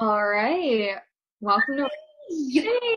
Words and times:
All 0.00 0.26
right. 0.26 0.96
Welcome 1.40 1.76
to 1.76 1.88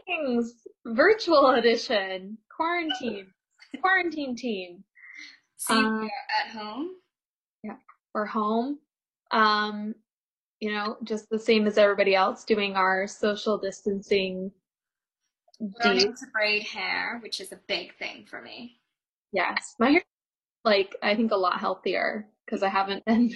Things 0.08 0.54
Virtual 0.86 1.52
Edition. 1.52 2.38
Quarantine. 2.56 3.28
Quarantine 3.82 4.36
team. 4.36 4.84
See, 5.58 5.74
Um, 5.74 6.02
we're 6.02 6.10
at 6.42 6.52
home. 6.52 6.92
Yeah, 7.64 7.78
we're 8.14 8.26
home. 8.26 8.80
Um, 9.32 9.94
you 10.62 10.72
know, 10.72 10.98
just 11.04 11.30
the 11.30 11.40
same 11.40 11.68
as 11.68 11.78
everybody 11.78 12.16
else 12.16 12.46
doing 12.46 12.76
our 12.76 13.08
social 13.08 13.58
distancing 13.58 14.52
Learning 15.84 16.14
to 16.14 16.26
braid 16.34 16.64
hair, 16.64 17.20
which 17.24 17.40
is 17.40 17.52
a 17.54 17.60
big 17.68 17.98
thing 17.98 18.26
for 18.30 18.42
me. 18.42 18.80
Yes. 19.32 19.76
My 19.80 19.90
hair 19.92 20.04
like 20.66 20.96
I 21.02 21.16
think 21.16 21.32
a 21.32 21.36
lot 21.38 21.60
healthier 21.60 22.28
because 22.46 22.62
I 22.64 22.68
haven't 22.70 23.06
been 23.06 23.32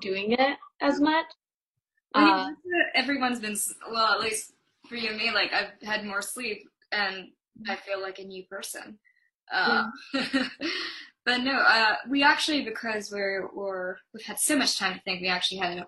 doing 0.00 0.32
it 0.32 0.56
as 0.80 1.00
much. 1.00 1.26
I 2.14 2.24
mean, 2.24 2.34
Uh, 2.34 2.50
everyone's 2.94 3.40
been 3.40 3.56
well, 3.90 4.12
at 4.14 4.20
least 4.20 4.52
for 4.88 4.96
you 4.96 5.10
and 5.10 5.18
me. 5.18 5.30
Like 5.30 5.52
I've 5.52 5.72
had 5.86 6.04
more 6.04 6.22
sleep, 6.22 6.68
and 6.92 7.28
I 7.68 7.76
feel 7.76 8.00
like 8.00 8.18
a 8.18 8.24
new 8.24 8.44
person. 8.44 8.98
Uh, 9.52 9.84
but 11.24 11.38
no, 11.38 11.52
uh, 11.52 11.96
we 12.08 12.22
actually 12.22 12.64
because 12.64 13.10
we're 13.12 13.48
we're 13.54 13.96
we've 14.14 14.24
had 14.24 14.38
so 14.38 14.56
much 14.56 14.78
time 14.78 14.94
to 14.94 15.00
think. 15.02 15.20
We 15.20 15.28
actually 15.28 15.58
had 15.58 15.86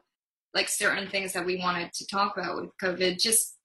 like 0.55 0.69
certain 0.69 1.09
things 1.09 1.33
that 1.33 1.47
we 1.47 1.59
wanted 1.59 1.93
to 1.95 2.07
talk 2.07 2.37
about 2.37 2.57
with 2.61 2.71
COVID, 2.83 3.21
just 3.21 3.57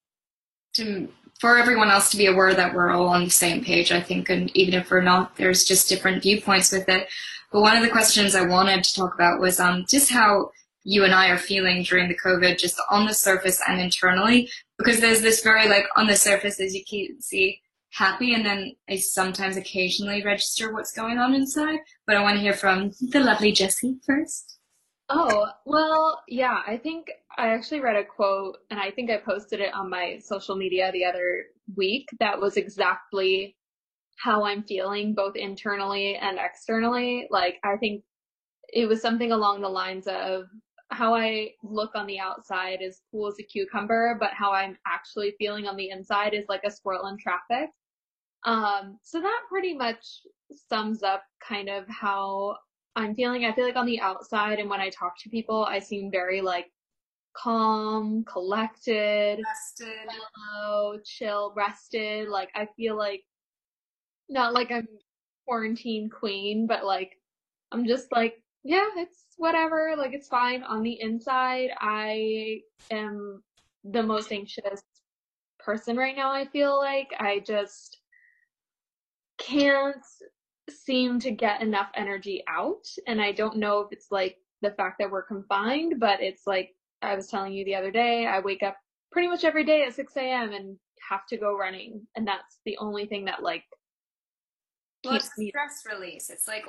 to 0.75 1.09
for 1.39 1.57
everyone 1.57 1.89
else 1.89 2.09
to 2.11 2.17
be 2.17 2.27
aware 2.27 2.53
that 2.53 2.73
we're 2.73 2.91
all 2.91 3.07
on 3.07 3.25
the 3.25 3.29
same 3.29 3.63
page. 3.63 3.91
I 3.91 4.01
think, 4.01 4.29
and 4.29 4.55
even 4.55 4.75
if 4.75 4.89
we're 4.89 5.01
not, 5.01 5.35
there's 5.35 5.65
just 5.65 5.89
different 5.89 6.23
viewpoints 6.23 6.71
with 6.71 6.87
it. 6.87 7.07
But 7.51 7.61
one 7.61 7.75
of 7.77 7.83
the 7.83 7.89
questions 7.89 8.35
I 8.35 8.45
wanted 8.45 8.83
to 8.83 8.95
talk 8.95 9.13
about 9.13 9.39
was 9.39 9.59
um 9.59 9.85
just 9.87 10.11
how 10.11 10.51
you 10.85 11.03
and 11.03 11.13
I 11.13 11.29
are 11.29 11.37
feeling 11.37 11.83
during 11.83 12.07
the 12.07 12.17
COVID, 12.17 12.57
just 12.57 12.81
on 12.89 13.05
the 13.05 13.13
surface 13.13 13.61
and 13.67 13.81
internally, 13.81 14.49
because 14.77 15.01
there's 15.01 15.21
this 15.21 15.43
very 15.43 15.67
like 15.67 15.85
on 15.97 16.07
the 16.07 16.15
surface 16.15 16.59
as 16.61 16.73
you 16.73 16.83
can 16.89 17.21
see 17.21 17.59
happy, 17.91 18.33
and 18.33 18.45
then 18.45 18.73
I 18.89 18.97
sometimes 18.97 19.57
occasionally 19.57 20.23
register 20.23 20.73
what's 20.73 20.91
going 20.91 21.17
on 21.17 21.33
inside. 21.33 21.79
But 22.05 22.17
I 22.17 22.21
want 22.21 22.35
to 22.35 22.41
hear 22.41 22.53
from 22.53 22.91
the 22.99 23.19
lovely 23.19 23.51
Jessie 23.51 23.97
first. 24.05 24.59
Oh, 25.09 25.47
well, 25.65 26.21
yeah, 26.27 26.61
I 26.67 26.77
think 26.77 27.07
I 27.37 27.49
actually 27.49 27.79
read 27.79 27.95
a 27.95 28.03
quote 28.03 28.57
and 28.71 28.79
I 28.79 28.89
think 28.89 29.11
I 29.11 29.17
posted 29.17 29.59
it 29.59 29.73
on 29.73 29.89
my 29.89 30.19
social 30.23 30.55
media 30.55 30.91
the 30.91 31.05
other 31.05 31.43
week 31.75 32.07
that 32.19 32.39
was 32.39 32.57
exactly 32.57 33.55
how 34.17 34.45
I'm 34.45 34.63
feeling 34.63 35.13
both 35.13 35.35
internally 35.35 36.15
and 36.15 36.39
externally. 36.39 37.27
Like, 37.29 37.57
I 37.63 37.77
think 37.77 38.03
it 38.73 38.87
was 38.87 39.01
something 39.01 39.31
along 39.31 39.61
the 39.61 39.69
lines 39.69 40.07
of 40.07 40.45
how 40.89 41.15
I 41.15 41.51
look 41.63 41.91
on 41.95 42.07
the 42.07 42.19
outside 42.19 42.79
is 42.81 43.01
cool 43.11 43.27
as 43.27 43.39
a 43.39 43.43
cucumber, 43.43 44.17
but 44.19 44.33
how 44.33 44.51
I'm 44.51 44.77
actually 44.87 45.35
feeling 45.37 45.67
on 45.67 45.75
the 45.75 45.89
inside 45.89 46.33
is 46.33 46.45
like 46.47 46.63
a 46.63 46.71
squirrel 46.71 47.07
in 47.07 47.17
traffic. 47.17 47.69
Um, 48.45 48.99
so 49.01 49.19
that 49.19 49.41
pretty 49.49 49.73
much 49.73 50.21
sums 50.69 51.01
up 51.01 51.23
kind 51.45 51.69
of 51.69 51.87
how 51.87 52.57
I'm 52.95 53.15
feeling. 53.15 53.45
I 53.45 53.53
feel 53.53 53.65
like 53.65 53.75
on 53.75 53.87
the 53.87 53.99
outside 53.99 54.59
and 54.59 54.69
when 54.69 54.79
I 54.79 54.89
talk 54.89 55.17
to 55.19 55.29
people, 55.29 55.65
I 55.65 55.79
seem 55.79 56.11
very 56.11 56.41
like 56.41 56.71
calm, 57.35 58.23
collected, 58.23 59.39
Rested. 59.43 60.07
mellow, 60.07 60.99
chill, 61.03 61.53
rested. 61.57 62.29
Like 62.29 62.49
I 62.55 62.67
feel 62.77 62.95
like 62.95 63.23
not 64.29 64.53
like 64.53 64.71
I'm 64.71 64.87
quarantine 65.45 66.09
queen, 66.09 66.67
but 66.67 66.85
like 66.85 67.19
I'm 67.71 67.85
just 67.87 68.11
like, 68.11 68.41
yeah, 68.65 68.87
it's 68.97 69.25
whatever, 69.37 69.93
like 69.95 70.13
it's 70.13 70.27
fine. 70.27 70.63
On 70.63 70.81
the 70.81 70.99
inside, 70.99 71.69
I 71.79 72.61
am 72.89 73.43
the 73.83 74.01
most 74.01 74.31
anxious 74.31 74.81
person 75.59 75.95
right 75.95 76.15
now, 76.15 76.31
I 76.31 76.45
feel 76.45 76.75
like. 76.75 77.09
I 77.19 77.43
just 77.45 77.99
can't 79.37 80.03
seem 80.67 81.19
to 81.19 81.29
get 81.29 81.61
enough 81.61 81.89
energy 81.95 82.43
out. 82.47 82.87
And 83.05 83.21
I 83.21 83.33
don't 83.33 83.57
know 83.57 83.81
if 83.81 83.91
it's 83.91 84.07
like 84.09 84.37
the 84.63 84.71
fact 84.71 84.97
that 84.97 85.11
we're 85.11 85.21
confined, 85.21 85.99
but 85.99 86.19
it's 86.19 86.47
like 86.47 86.71
I 87.03 87.15
was 87.15 87.27
telling 87.27 87.53
you 87.53 87.65
the 87.65 87.75
other 87.75 87.91
day, 87.91 88.25
I 88.25 88.39
wake 88.39 88.63
up 88.63 88.77
pretty 89.11 89.27
much 89.27 89.43
every 89.43 89.63
day 89.63 89.83
at 89.83 89.93
6 89.93 90.17
a.m. 90.17 90.53
and 90.53 90.75
have 91.07 91.27
to 91.27 91.37
go 91.37 91.55
running. 91.55 92.01
And 92.15 92.27
that's 92.27 92.61
the 92.65 92.77
only 92.79 93.05
thing 93.05 93.25
that 93.25 93.43
like 93.43 93.63
Well, 95.03 95.17
it's 95.17 95.29
stress 95.29 95.83
release. 95.87 96.31
It's 96.31 96.47
like 96.47 96.63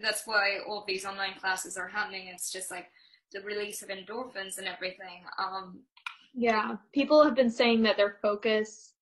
that's 0.00 0.26
why 0.26 0.58
all 0.66 0.84
these 0.86 1.04
online 1.04 1.34
classes 1.38 1.76
are 1.76 1.88
happening. 1.88 2.28
It's 2.28 2.50
just 2.50 2.70
like 2.70 2.86
the 3.32 3.40
release 3.40 3.82
of 3.82 3.88
endorphins 3.88 4.58
and 4.58 4.66
everything. 4.66 5.24
Um, 5.38 5.80
Yeah, 6.34 6.76
people 6.92 7.22
have 7.24 7.34
been 7.34 7.50
saying 7.50 7.82
that 7.82 7.96
their 7.96 8.18
focus 8.22 8.94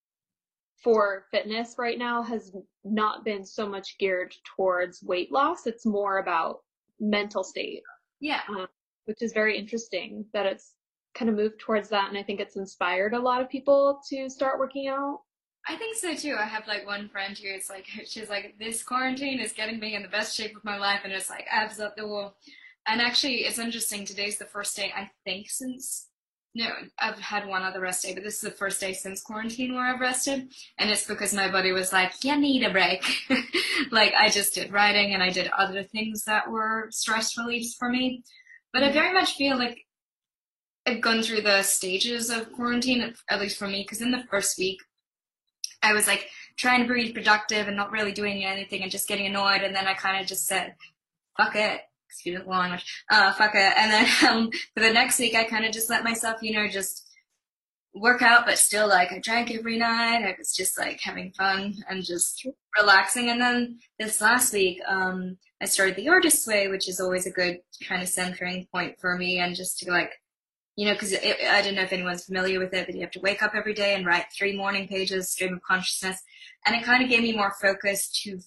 for 0.83 1.27
fitness 1.31 1.77
right 1.78 1.99
now 1.99 2.23
has 2.23 2.53
not 2.84 3.25
been 3.25 3.45
so 3.45 3.69
much 3.69 3.99
geared 3.99 4.34
towards 4.56 5.03
weight 5.03 5.31
loss. 5.31 5.67
It's 5.67 5.84
more 5.84 6.19
about 6.19 6.61
mental 6.99 7.45
state, 7.45 7.83
yeah, 8.21 8.41
um, 8.49 8.67
which 9.05 9.22
is 9.22 9.33
very 9.33 9.59
interesting 9.59 10.25
that 10.33 10.47
it's 10.47 10.75
kind 11.15 11.28
of 11.28 11.37
moved 11.37 11.59
towards 11.59 11.89
that. 11.91 12.09
And 12.09 12.17
I 12.17 12.22
think 12.22 12.41
it's 12.41 12.57
inspired 12.57 13.15
a 13.15 13.19
lot 13.19 13.43
of 13.43 13.51
people 13.51 14.01
to 14.09 14.31
start 14.31 14.59
working 14.59 14.89
out. 14.89 15.21
I 15.71 15.77
think 15.77 15.97
so 15.97 16.17
too. 16.17 16.37
I 16.37 16.47
have 16.47 16.67
like 16.67 16.85
one 16.85 17.09
friend 17.09 17.39
who 17.39 17.47
is 17.47 17.71
like, 17.71 17.87
she's 18.07 18.29
like, 18.29 18.57
this 18.59 18.83
quarantine 18.83 19.39
is 19.39 19.53
getting 19.53 19.79
me 19.79 19.95
in 19.95 20.03
the 20.03 20.09
best 20.09 20.35
shape 20.35 20.57
of 20.57 20.65
my 20.65 20.77
life, 20.77 21.03
and 21.05 21.13
it's 21.13 21.31
like 21.31 21.47
abs 21.49 21.79
up 21.79 21.97
the 21.97 22.09
wall. 22.09 22.35
And 22.89 23.01
actually, 23.01 23.45
it's 23.45 23.59
interesting. 23.59 24.05
Today's 24.05 24.37
the 24.37 24.47
first 24.47 24.77
day 24.77 24.93
I 24.95 25.11
think 25.25 25.49
since. 25.49 26.09
No, 26.53 26.69
I've 26.99 27.21
had 27.21 27.47
one 27.47 27.63
other 27.63 27.79
rest 27.79 28.03
day, 28.03 28.13
but 28.13 28.25
this 28.25 28.35
is 28.35 28.41
the 28.41 28.51
first 28.51 28.81
day 28.81 28.93
since 28.93 29.23
quarantine 29.23 29.73
where 29.73 29.85
I've 29.85 30.01
rested. 30.01 30.53
And 30.79 30.91
it's 30.91 31.07
because 31.07 31.33
my 31.33 31.49
body 31.49 31.71
was 31.71 31.93
like, 31.93 32.25
you 32.25 32.37
need 32.37 32.65
a 32.65 32.73
break. 32.73 33.05
like, 33.93 34.13
I 34.19 34.29
just 34.31 34.57
did 34.57 34.73
writing 34.73 35.15
and 35.15 35.23
I 35.23 35.31
did 35.31 35.49
other 35.57 35.85
things 35.85 36.25
that 36.25 36.51
were 36.51 36.89
stress 36.91 37.39
reliefs 37.39 37.77
for 37.79 37.89
me. 37.89 38.25
But 38.73 38.83
I 38.83 38.87
mm-hmm. 38.87 38.95
very 38.95 39.13
much 39.13 39.35
feel 39.35 39.57
like 39.57 39.79
I've 40.87 41.01
gone 41.01 41.23
through 41.23 41.43
the 41.43 41.63
stages 41.63 42.31
of 42.31 42.53
quarantine, 42.53 43.15
at 43.31 43.41
least 43.41 43.57
for 43.57 43.69
me, 43.69 43.85
because 43.85 44.01
in 44.01 44.11
the 44.11 44.25
first 44.29 44.59
week, 44.59 44.81
I 45.83 45.93
was 45.93 46.07
like 46.07 46.29
trying 46.57 46.87
to 46.87 46.93
be 46.93 47.13
productive 47.13 47.69
and 47.69 47.77
not 47.77 47.91
really 47.91 48.13
doing 48.13 48.45
anything 48.45 48.83
and 48.83 48.91
just 48.91 49.09
getting 49.09 49.27
annoyed. 49.27 49.63
And 49.63 49.75
then 49.75 49.87
I 49.87 49.95
kind 49.95 50.21
of 50.21 50.27
just 50.27 50.47
said, 50.47 50.75
fuck 51.37 51.57
it. 51.57 51.81
Excuse 52.09 52.43
the 52.43 52.51
language. 52.51 52.85
Uh, 53.11 53.33
fuck 53.33 53.55
it. 53.55 53.73
And 53.77 53.91
then 53.91 54.07
um, 54.29 54.51
for 54.75 54.83
the 54.83 54.93
next 54.93 55.19
week, 55.19 55.35
I 55.35 55.45
kind 55.45 55.65
of 55.65 55.73
just 55.73 55.91
let 55.91 56.05
myself, 56.05 56.43
you 56.43 56.53
know, 56.53 56.69
just 56.69 57.07
work 57.95 58.23
out, 58.23 58.47
but 58.47 58.59
still 58.59 58.89
like 58.89 59.11
I 59.13 59.19
drank 59.19 59.51
every 59.51 59.79
night. 59.79 60.25
I 60.25 60.35
was 60.39 60.55
just 60.55 60.79
like 60.79 61.01
having 61.03 61.33
fun 61.33 61.75
and 61.89 62.05
just 62.05 62.47
relaxing. 62.79 63.31
And 63.31 63.41
then 63.41 63.79
this 63.99 64.21
last 64.21 64.53
week, 64.53 64.81
um, 64.87 65.37
I 65.61 65.67
started 65.67 65.97
the 65.97 66.09
artist's 66.09 66.47
way, 66.47 66.69
which 66.69 66.89
is 66.89 67.01
always 67.01 67.27
a 67.27 67.31
good 67.31 67.59
kind 67.87 68.03
of 68.03 68.09
centering 68.09 68.67
point 68.73 68.99
for 69.01 69.17
me 69.17 69.41
and 69.41 69.55
just 69.55 69.79
to 69.81 69.91
like, 69.91 70.13
you 70.81 70.87
know, 70.87 70.95
because 70.95 71.13
I 71.13 71.61
don't 71.61 71.75
know 71.75 71.83
if 71.83 71.93
anyone's 71.93 72.25
familiar 72.25 72.59
with 72.59 72.73
it, 72.73 72.87
but 72.87 72.95
you 72.95 73.03
have 73.03 73.11
to 73.11 73.21
wake 73.21 73.43
up 73.43 73.55
every 73.55 73.75
day 73.75 73.95
and 73.95 74.07
write 74.07 74.33
three 74.35 74.57
morning 74.57 74.89
pages, 74.89 75.31
stream 75.31 75.53
of 75.53 75.63
consciousness. 75.63 76.23
And 76.65 76.75
it 76.75 76.85
kind 76.85 77.05
of 77.05 77.11
gave 77.11 77.23
me 77.23 77.37
more 77.37 77.53
focus 77.61 78.09
to 78.23 78.41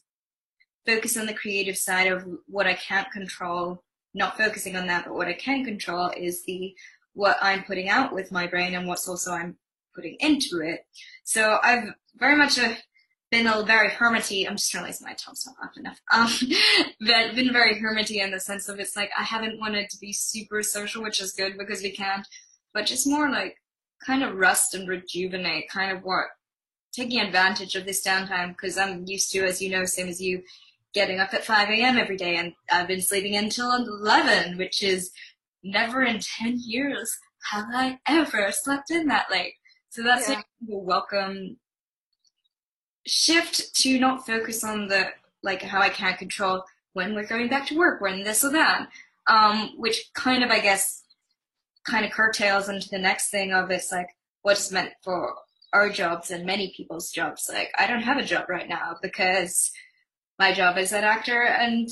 focus 0.83 1.15
on 1.15 1.27
the 1.27 1.35
creative 1.35 1.77
side 1.77 2.07
of 2.07 2.25
what 2.47 2.65
I 2.65 2.73
can't 2.73 3.11
control, 3.11 3.83
not 4.15 4.35
focusing 4.35 4.75
on 4.75 4.87
that, 4.87 5.05
but 5.05 5.13
what 5.13 5.27
I 5.27 5.33
can 5.33 5.63
control 5.63 6.11
is 6.17 6.43
the 6.45 6.73
what 7.13 7.37
I'm 7.39 7.65
putting 7.65 7.87
out 7.87 8.11
with 8.11 8.31
my 8.31 8.47
brain 8.47 8.73
and 8.73 8.87
what's 8.87 9.07
also 9.07 9.31
I'm 9.31 9.55
putting 9.93 10.17
into 10.19 10.59
it. 10.63 10.87
So 11.25 11.59
I've 11.61 11.83
very 12.15 12.35
much 12.35 12.57
a, 12.57 12.75
been 13.33 13.47
a 13.47 13.63
very 13.63 13.89
hermity. 13.89 14.47
I'm 14.47 14.57
just 14.57 14.71
realizing 14.75 15.07
my 15.07 15.15
tongue's 15.15 15.47
not 15.47 15.55
up 15.65 15.75
enough. 15.75 15.99
Um, 16.11 16.29
but 16.99 17.35
been 17.35 17.51
very 17.51 17.81
hermity 17.81 18.23
in 18.23 18.29
the 18.29 18.39
sense 18.39 18.69
of 18.69 18.79
it's 18.79 18.95
like 18.95 19.09
I 19.17 19.23
haven't 19.23 19.59
wanted 19.59 19.89
to 19.89 19.97
be 19.97 20.13
super 20.13 20.61
social, 20.61 21.01
which 21.01 21.19
is 21.19 21.31
good 21.31 21.57
because 21.57 21.81
we 21.81 21.91
can't, 21.91 22.27
but 22.75 22.85
just 22.85 23.07
more 23.07 23.31
like 23.31 23.57
kind 24.05 24.23
of 24.23 24.35
rest 24.35 24.75
and 24.75 24.87
rejuvenate, 24.87 25.67
kind 25.67 25.97
of 25.97 26.03
what 26.03 26.27
taking 26.93 27.19
advantage 27.21 27.75
of 27.75 27.85
this 27.85 28.05
downtime 28.05 28.49
because 28.49 28.77
I'm 28.77 29.03
used 29.07 29.31
to, 29.31 29.43
as 29.43 29.59
you 29.59 29.71
know, 29.71 29.83
same 29.83 30.07
as 30.09 30.21
you, 30.21 30.43
getting 30.93 31.19
up 31.19 31.33
at 31.33 31.43
5 31.43 31.69
a.m. 31.69 31.97
every 31.97 32.17
day, 32.17 32.35
and 32.37 32.53
I've 32.71 32.87
been 32.87 33.01
sleeping 33.01 33.35
until 33.35 33.73
11, 33.73 34.59
which 34.59 34.83
is 34.83 35.09
never 35.63 36.03
in 36.03 36.19
10 36.19 36.59
years 36.63 37.17
have 37.51 37.65
I 37.73 37.97
ever 38.07 38.51
slept 38.51 38.91
in 38.91 39.07
that 39.07 39.31
late. 39.31 39.55
So 39.89 40.03
that's 40.03 40.29
Yeah. 40.29 40.41
a 40.41 40.43
welcome 40.77 41.57
shift 43.05 43.75
to 43.75 43.99
not 43.99 44.25
focus 44.25 44.63
on 44.63 44.87
the 44.87 45.07
like 45.41 45.61
how 45.61 45.81
I 45.81 45.89
can't 45.89 46.17
control 46.17 46.63
when 46.93 47.15
we're 47.15 47.27
going 47.27 47.49
back 47.49 47.67
to 47.67 47.77
work, 47.77 48.01
when 48.01 48.23
this 48.23 48.43
or 48.43 48.51
that, 48.51 48.87
um, 49.27 49.71
which 49.77 50.11
kind 50.13 50.43
of 50.43 50.51
I 50.51 50.59
guess 50.59 51.03
kind 51.85 52.05
of 52.05 52.11
curtails 52.11 52.69
into 52.69 52.87
the 52.89 52.99
next 52.99 53.29
thing 53.29 53.53
of 53.53 53.69
it's 53.69 53.91
like 53.91 54.07
what's 54.41 54.71
meant 54.71 54.91
for 55.03 55.35
our 55.73 55.89
jobs 55.89 56.31
and 56.31 56.45
many 56.45 56.73
people's 56.75 57.11
jobs. 57.11 57.49
Like 57.51 57.71
I 57.77 57.87
don't 57.87 58.03
have 58.03 58.17
a 58.17 58.23
job 58.23 58.45
right 58.47 58.69
now 58.69 58.95
because 59.01 59.71
my 60.39 60.53
job 60.53 60.77
is 60.77 60.91
an 60.91 61.03
actor 61.03 61.43
and 61.43 61.89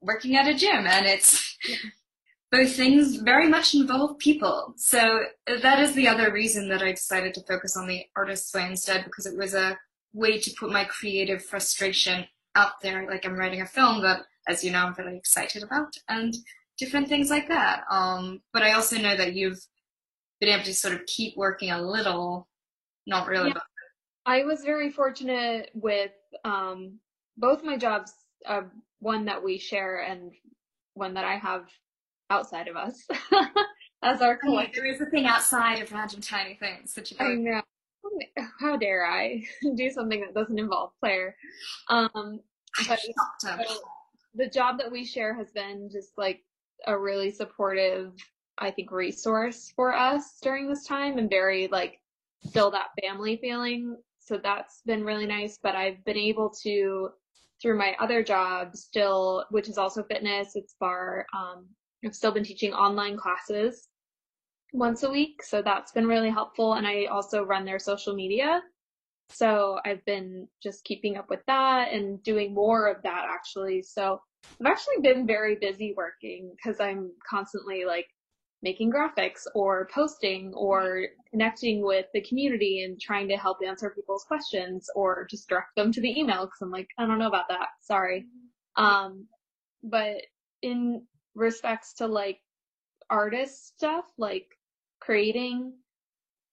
working 0.00 0.36
at 0.36 0.48
a 0.48 0.54
gym, 0.54 0.86
and 0.86 1.06
it's 1.06 1.56
both 2.50 2.74
things 2.74 3.16
very 3.16 3.48
much 3.48 3.74
involve 3.74 4.18
people. 4.18 4.74
So 4.76 5.20
that 5.46 5.80
is 5.80 5.92
the 5.92 6.08
other 6.08 6.32
reason 6.32 6.68
that 6.70 6.82
I 6.82 6.92
decided 6.92 7.34
to 7.34 7.42
focus 7.42 7.76
on 7.76 7.86
the 7.86 8.04
artist's 8.16 8.52
way 8.54 8.66
instead, 8.66 9.04
because 9.04 9.26
it 9.26 9.36
was 9.36 9.54
a 9.54 9.78
way 10.12 10.38
to 10.38 10.50
put 10.58 10.72
my 10.72 10.84
creative 10.84 11.44
frustration 11.44 12.26
out 12.56 12.80
there. 12.82 13.06
Like 13.08 13.24
I'm 13.24 13.36
writing 13.36 13.60
a 13.60 13.66
film 13.66 14.02
that, 14.02 14.22
as 14.48 14.64
you 14.64 14.70
know, 14.70 14.80
I'm 14.80 14.94
really 14.98 15.16
excited 15.16 15.62
about, 15.62 15.92
and 16.08 16.34
different 16.78 17.08
things 17.08 17.30
like 17.30 17.48
that. 17.48 17.84
Um, 17.90 18.40
but 18.52 18.62
I 18.62 18.72
also 18.72 18.96
know 18.98 19.16
that 19.16 19.34
you've 19.34 19.60
been 20.40 20.48
able 20.48 20.64
to 20.64 20.74
sort 20.74 20.94
of 20.94 21.04
keep 21.06 21.36
working 21.36 21.70
a 21.70 21.80
little, 21.80 22.48
not 23.06 23.28
really. 23.28 23.50
Yeah. 23.50 23.60
I 24.26 24.44
was 24.44 24.62
very 24.62 24.90
fortunate 24.90 25.70
with 25.74 26.12
um, 26.44 26.98
both 27.36 27.62
my 27.62 27.76
jobs, 27.76 28.12
uh, 28.46 28.62
one 28.98 29.26
that 29.26 29.42
we 29.42 29.58
share 29.58 30.00
and 30.00 30.32
one 30.94 31.14
that 31.14 31.24
I 31.24 31.36
have 31.36 31.66
outside 32.30 32.68
of 32.68 32.76
us 32.76 33.06
as 34.02 34.22
our 34.22 34.36
collective. 34.36 34.82
There 34.82 34.92
is 34.92 35.00
a 35.00 35.06
thing 35.06 35.26
outside 35.26 35.82
of 35.82 35.92
random 35.92 36.20
tiny 36.20 36.54
things 36.54 36.96
you 36.96 37.16
I 37.18 37.34
know. 37.34 37.62
How 38.60 38.76
dare 38.76 39.06
I 39.06 39.42
do 39.74 39.90
something 39.90 40.20
that 40.20 40.34
doesn't 40.34 40.58
involve 40.58 40.92
Claire? 41.00 41.36
Um, 41.88 42.40
but 42.88 43.00
so 43.38 43.58
the 44.34 44.48
job 44.48 44.78
that 44.78 44.90
we 44.90 45.04
share 45.04 45.34
has 45.34 45.50
been 45.50 45.88
just 45.92 46.16
like 46.16 46.40
a 46.86 46.96
really 46.96 47.30
supportive, 47.30 48.12
I 48.58 48.70
think, 48.70 48.90
resource 48.90 49.72
for 49.74 49.94
us 49.94 50.38
during 50.42 50.68
this 50.68 50.84
time 50.84 51.18
and 51.18 51.28
very 51.28 51.68
like 51.68 52.00
still 52.46 52.70
that 52.70 52.88
family 53.02 53.38
feeling. 53.40 53.96
So 54.18 54.38
that's 54.42 54.82
been 54.86 55.04
really 55.04 55.26
nice. 55.26 55.58
But 55.62 55.74
I've 55.74 56.04
been 56.04 56.16
able 56.16 56.50
to, 56.62 57.10
through 57.60 57.76
my 57.76 57.96
other 57.98 58.22
job, 58.22 58.76
still, 58.76 59.44
which 59.50 59.68
is 59.68 59.78
also 59.78 60.02
fitness, 60.04 60.52
it's 60.54 60.76
barre, 60.80 61.26
um, 61.36 61.66
I've 62.04 62.14
still 62.14 62.32
been 62.32 62.44
teaching 62.44 62.72
online 62.72 63.16
classes 63.18 63.89
once 64.72 65.02
a 65.02 65.10
week. 65.10 65.42
So 65.42 65.62
that's 65.62 65.92
been 65.92 66.06
really 66.06 66.30
helpful. 66.30 66.74
And 66.74 66.86
I 66.86 67.06
also 67.06 67.44
run 67.44 67.64
their 67.64 67.78
social 67.78 68.14
media. 68.14 68.62
So 69.30 69.78
I've 69.84 70.04
been 70.04 70.48
just 70.62 70.84
keeping 70.84 71.16
up 71.16 71.30
with 71.30 71.40
that 71.46 71.92
and 71.92 72.22
doing 72.22 72.54
more 72.54 72.88
of 72.88 73.02
that 73.02 73.26
actually. 73.28 73.82
So 73.82 74.20
I've 74.60 74.66
actually 74.66 75.02
been 75.02 75.26
very 75.26 75.56
busy 75.60 75.94
working 75.96 76.52
because 76.56 76.80
I'm 76.80 77.12
constantly 77.28 77.84
like 77.84 78.06
making 78.62 78.92
graphics 78.92 79.46
or 79.54 79.88
posting 79.94 80.52
or 80.54 81.04
connecting 81.30 81.82
with 81.82 82.06
the 82.12 82.20
community 82.22 82.84
and 82.84 83.00
trying 83.00 83.28
to 83.28 83.36
help 83.36 83.58
answer 83.66 83.90
people's 83.90 84.24
questions 84.24 84.88
or 84.94 85.26
just 85.30 85.48
direct 85.48 85.74
them 85.76 85.92
to 85.92 86.00
the 86.00 86.18
email 86.18 86.44
because 86.44 86.60
I'm 86.60 86.70
like, 86.70 86.88
I 86.98 87.06
don't 87.06 87.18
know 87.18 87.28
about 87.28 87.48
that. 87.48 87.68
Sorry. 87.80 88.26
Um, 88.76 89.26
but 89.82 90.16
in 90.62 91.06
respects 91.34 91.94
to 91.94 92.06
like 92.06 92.38
artist 93.08 93.68
stuff, 93.76 94.04
like 94.18 94.46
creating, 95.00 95.72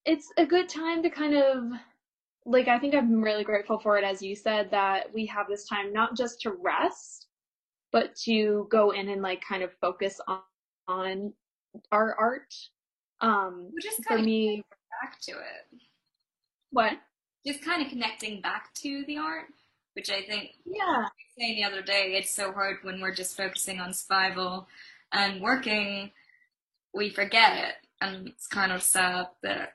it's 0.06 0.32
a 0.38 0.46
good 0.46 0.70
time 0.70 1.04
to 1.04 1.10
kind 1.10 1.36
of 1.36 1.64
like 2.46 2.68
I 2.70 2.80
think 2.80 2.96
I'm 2.96 3.22
really 3.22 3.44
grateful 3.44 3.78
for 3.78 3.98
it 3.98 4.06
as 4.06 4.22
you 4.22 4.36
said 4.36 4.72
that 4.72 5.14
we 5.14 5.26
have 5.26 5.48
this 5.48 5.68
time 5.68 5.92
not 5.92 6.16
just 6.16 6.42
to 6.42 6.52
rest 6.52 7.28
but 7.92 8.16
to 8.24 8.68
go 8.72 8.92
in 8.92 9.10
and 9.10 9.22
like 9.22 9.42
kind 9.42 9.64
of 9.64 9.72
focus 9.82 10.20
on 10.28 10.40
on 10.88 11.34
our 11.92 12.16
art. 12.18 12.54
Um 13.20 13.72
just 13.82 14.06
for 14.06 14.18
me 14.18 14.64
back 15.02 15.20
to 15.24 15.32
it. 15.32 15.82
What? 16.72 16.94
Just 17.46 17.64
kind 17.64 17.82
of 17.82 17.90
connecting 17.90 18.42
back 18.42 18.74
to 18.76 19.04
the 19.08 19.18
art 19.18 19.48
which 19.98 20.12
I 20.12 20.22
think 20.22 20.52
yeah. 20.64 21.08
saying 21.38 21.56
the 21.56 21.64
other 21.64 21.82
day 21.82 22.14
it's 22.18 22.30
so 22.30 22.52
hard 22.52 22.78
when 22.84 23.02
we're 23.02 23.16
just 23.16 23.36
focusing 23.36 23.80
on 23.80 23.94
survival 23.94 24.68
and 25.12 25.42
working 25.42 26.12
we 26.94 27.10
forget 27.10 27.58
it 27.58 27.87
and 28.02 28.28
it's 28.28 28.48
kind 28.48 28.72
of 28.72 28.82
sad 28.82 29.28
that 29.44 29.74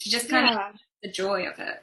to 0.00 0.10
just 0.10 0.28
kind 0.28 0.48
yeah. 0.48 0.70
of 0.70 0.76
the 1.02 1.10
joy 1.10 1.46
of 1.46 1.58
it. 1.58 1.82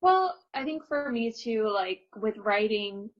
Well, 0.00 0.36
I 0.52 0.64
think 0.64 0.84
for 0.86 1.10
me 1.10 1.32
too, 1.32 1.70
like 1.72 2.00
with 2.16 2.36
writing, 2.38 3.10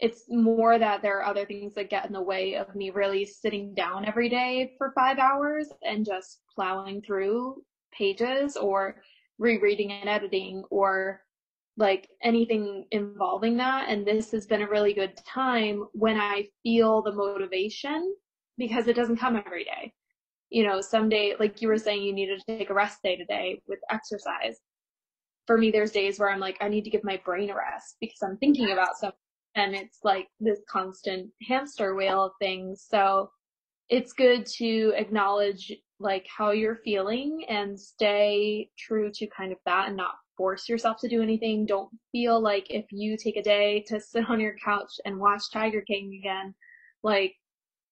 it's 0.00 0.24
more 0.28 0.78
that 0.78 1.02
there 1.02 1.18
are 1.18 1.24
other 1.24 1.44
things 1.44 1.74
that 1.74 1.90
get 1.90 2.06
in 2.06 2.12
the 2.12 2.22
way 2.22 2.54
of 2.54 2.74
me 2.74 2.90
really 2.90 3.24
sitting 3.24 3.74
down 3.74 4.04
every 4.04 4.28
day 4.28 4.74
for 4.78 4.92
five 4.94 5.18
hours 5.18 5.68
and 5.82 6.06
just 6.06 6.40
plowing 6.54 7.02
through 7.02 7.62
pages 7.92 8.56
or 8.56 9.02
rereading 9.38 9.92
and 9.92 10.08
editing 10.08 10.62
or 10.70 11.20
like 11.76 12.08
anything 12.22 12.86
involving 12.92 13.56
that. 13.56 13.88
And 13.88 14.06
this 14.06 14.30
has 14.30 14.46
been 14.46 14.62
a 14.62 14.68
really 14.68 14.94
good 14.94 15.16
time 15.26 15.86
when 15.92 16.16
I 16.18 16.48
feel 16.62 17.02
the 17.02 17.12
motivation 17.12 18.14
because 18.56 18.86
it 18.86 18.96
doesn't 18.96 19.18
come 19.18 19.36
every 19.36 19.64
day 19.64 19.92
you 20.50 20.66
know, 20.66 20.80
someday, 20.80 21.34
like 21.38 21.60
you 21.60 21.68
were 21.68 21.78
saying, 21.78 22.02
you 22.02 22.12
needed 22.12 22.40
to 22.40 22.58
take 22.58 22.70
a 22.70 22.74
rest 22.74 22.98
day 23.02 23.16
today 23.16 23.60
with 23.66 23.78
exercise. 23.90 24.58
For 25.46 25.58
me, 25.58 25.70
there's 25.70 25.92
days 25.92 26.18
where 26.18 26.30
I'm 26.30 26.40
like, 26.40 26.58
I 26.60 26.68
need 26.68 26.84
to 26.84 26.90
give 26.90 27.04
my 27.04 27.20
brain 27.24 27.50
a 27.50 27.54
rest 27.54 27.96
because 28.00 28.18
I'm 28.22 28.36
thinking 28.38 28.70
about 28.70 28.96
something 28.96 29.18
and 29.54 29.74
it's 29.74 29.98
like 30.04 30.28
this 30.40 30.60
constant 30.70 31.30
hamster 31.46 31.94
wheel 31.94 32.24
of 32.24 32.32
things. 32.40 32.86
So 32.88 33.30
it's 33.88 34.12
good 34.12 34.46
to 34.58 34.92
acknowledge 34.96 35.72
like 36.00 36.26
how 36.34 36.52
you're 36.52 36.76
feeling 36.84 37.44
and 37.48 37.78
stay 37.78 38.70
true 38.78 39.10
to 39.14 39.26
kind 39.26 39.50
of 39.50 39.58
that 39.66 39.88
and 39.88 39.96
not 39.96 40.14
force 40.36 40.68
yourself 40.68 40.98
to 41.00 41.08
do 41.08 41.22
anything. 41.22 41.66
Don't 41.66 41.90
feel 42.12 42.40
like 42.40 42.66
if 42.70 42.86
you 42.90 43.16
take 43.16 43.36
a 43.36 43.42
day 43.42 43.84
to 43.88 44.00
sit 44.00 44.28
on 44.28 44.38
your 44.38 44.54
couch 44.64 44.92
and 45.04 45.18
watch 45.18 45.50
Tiger 45.52 45.80
King 45.80 46.20
again, 46.20 46.54
like 47.02 47.34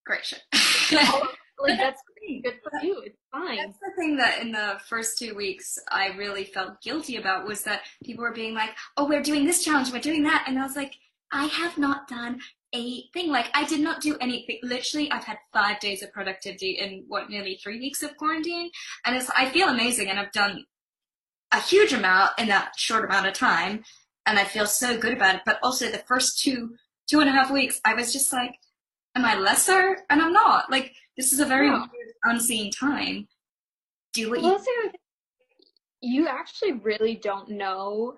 great 0.05 0.25
shit. 0.25 0.43
like 0.93 1.79
that's 1.79 2.00
Good 2.26 2.61
for 2.62 2.84
you. 2.84 3.02
It's 3.05 3.19
fine. 3.31 3.56
That's 3.56 3.78
the 3.78 3.93
thing 3.96 4.17
that 4.17 4.40
in 4.40 4.52
the 4.52 4.81
first 4.88 5.19
two 5.19 5.34
weeks 5.34 5.78
I 5.90 6.08
really 6.08 6.44
felt 6.44 6.81
guilty 6.82 7.17
about 7.17 7.46
was 7.46 7.62
that 7.62 7.82
people 8.05 8.23
were 8.23 8.32
being 8.32 8.55
like, 8.55 8.70
"Oh, 8.96 9.06
we're 9.06 9.23
doing 9.23 9.44
this 9.44 9.64
challenge, 9.64 9.93
we're 9.93 10.00
doing 10.00 10.25
that," 10.25 10.44
and 10.46 10.58
I 10.58 10.62
was 10.62 10.76
like, 10.76 10.94
"I 11.31 11.46
have 11.46 11.78
not 11.78 12.08
done 12.08 12.40
a 12.75 13.08
thing. 13.12 13.31
Like, 13.31 13.50
I 13.55 13.64
did 13.64 13.81
not 13.81 14.00
do 14.00 14.17
anything. 14.20 14.58
Literally, 14.62 15.11
I've 15.11 15.25
had 15.25 15.38
five 15.52 15.78
days 15.81 16.02
of 16.02 16.12
productivity 16.12 16.73
in 16.73 17.05
what 17.08 17.31
nearly 17.31 17.56
three 17.62 17.78
weeks 17.78 18.02
of 18.02 18.17
quarantine, 18.17 18.70
and 19.05 19.17
it's 19.17 19.31
I 19.31 19.49
feel 19.50 19.69
amazing, 19.69 20.08
and 20.08 20.19
I've 20.19 20.32
done 20.32 20.67
a 21.52 21.61
huge 21.61 21.93
amount 21.93 22.32
in 22.38 22.49
that 22.49 22.72
short 22.76 23.05
amount 23.05 23.26
of 23.29 23.34
time, 23.34 23.84
and 24.26 24.38
I 24.38 24.44
feel 24.44 24.67
so 24.67 24.99
good 24.99 25.12
about 25.12 25.37
it. 25.37 25.43
But 25.46 25.58
also, 25.62 25.90
the 25.90 25.99
first 25.99 26.40
two 26.40 26.76
two 27.08 27.20
and 27.20 27.29
a 27.29 27.32
half 27.32 27.50
weeks, 27.52 27.81
I 27.84 27.94
was 27.94 28.12
just 28.12 28.32
like, 28.32 28.58
"Am 29.17 29.25
I 29.25 29.37
lesser?" 29.37 30.05
And 30.11 30.21
I'm 30.23 30.33
not. 30.33 30.71
Like 30.71 30.95
this 31.17 31.33
is 31.33 31.41
a 31.41 31.47
very 31.47 31.67
yeah. 31.67 31.87
unseen 32.25 32.71
time. 32.71 33.27
Do 34.13 34.31
what 34.31 34.43
well, 34.43 34.63
you. 34.65 34.93
You 36.03 36.29
actually 36.29 36.73
really 36.73 37.17
don't 37.17 37.49
know 37.49 38.15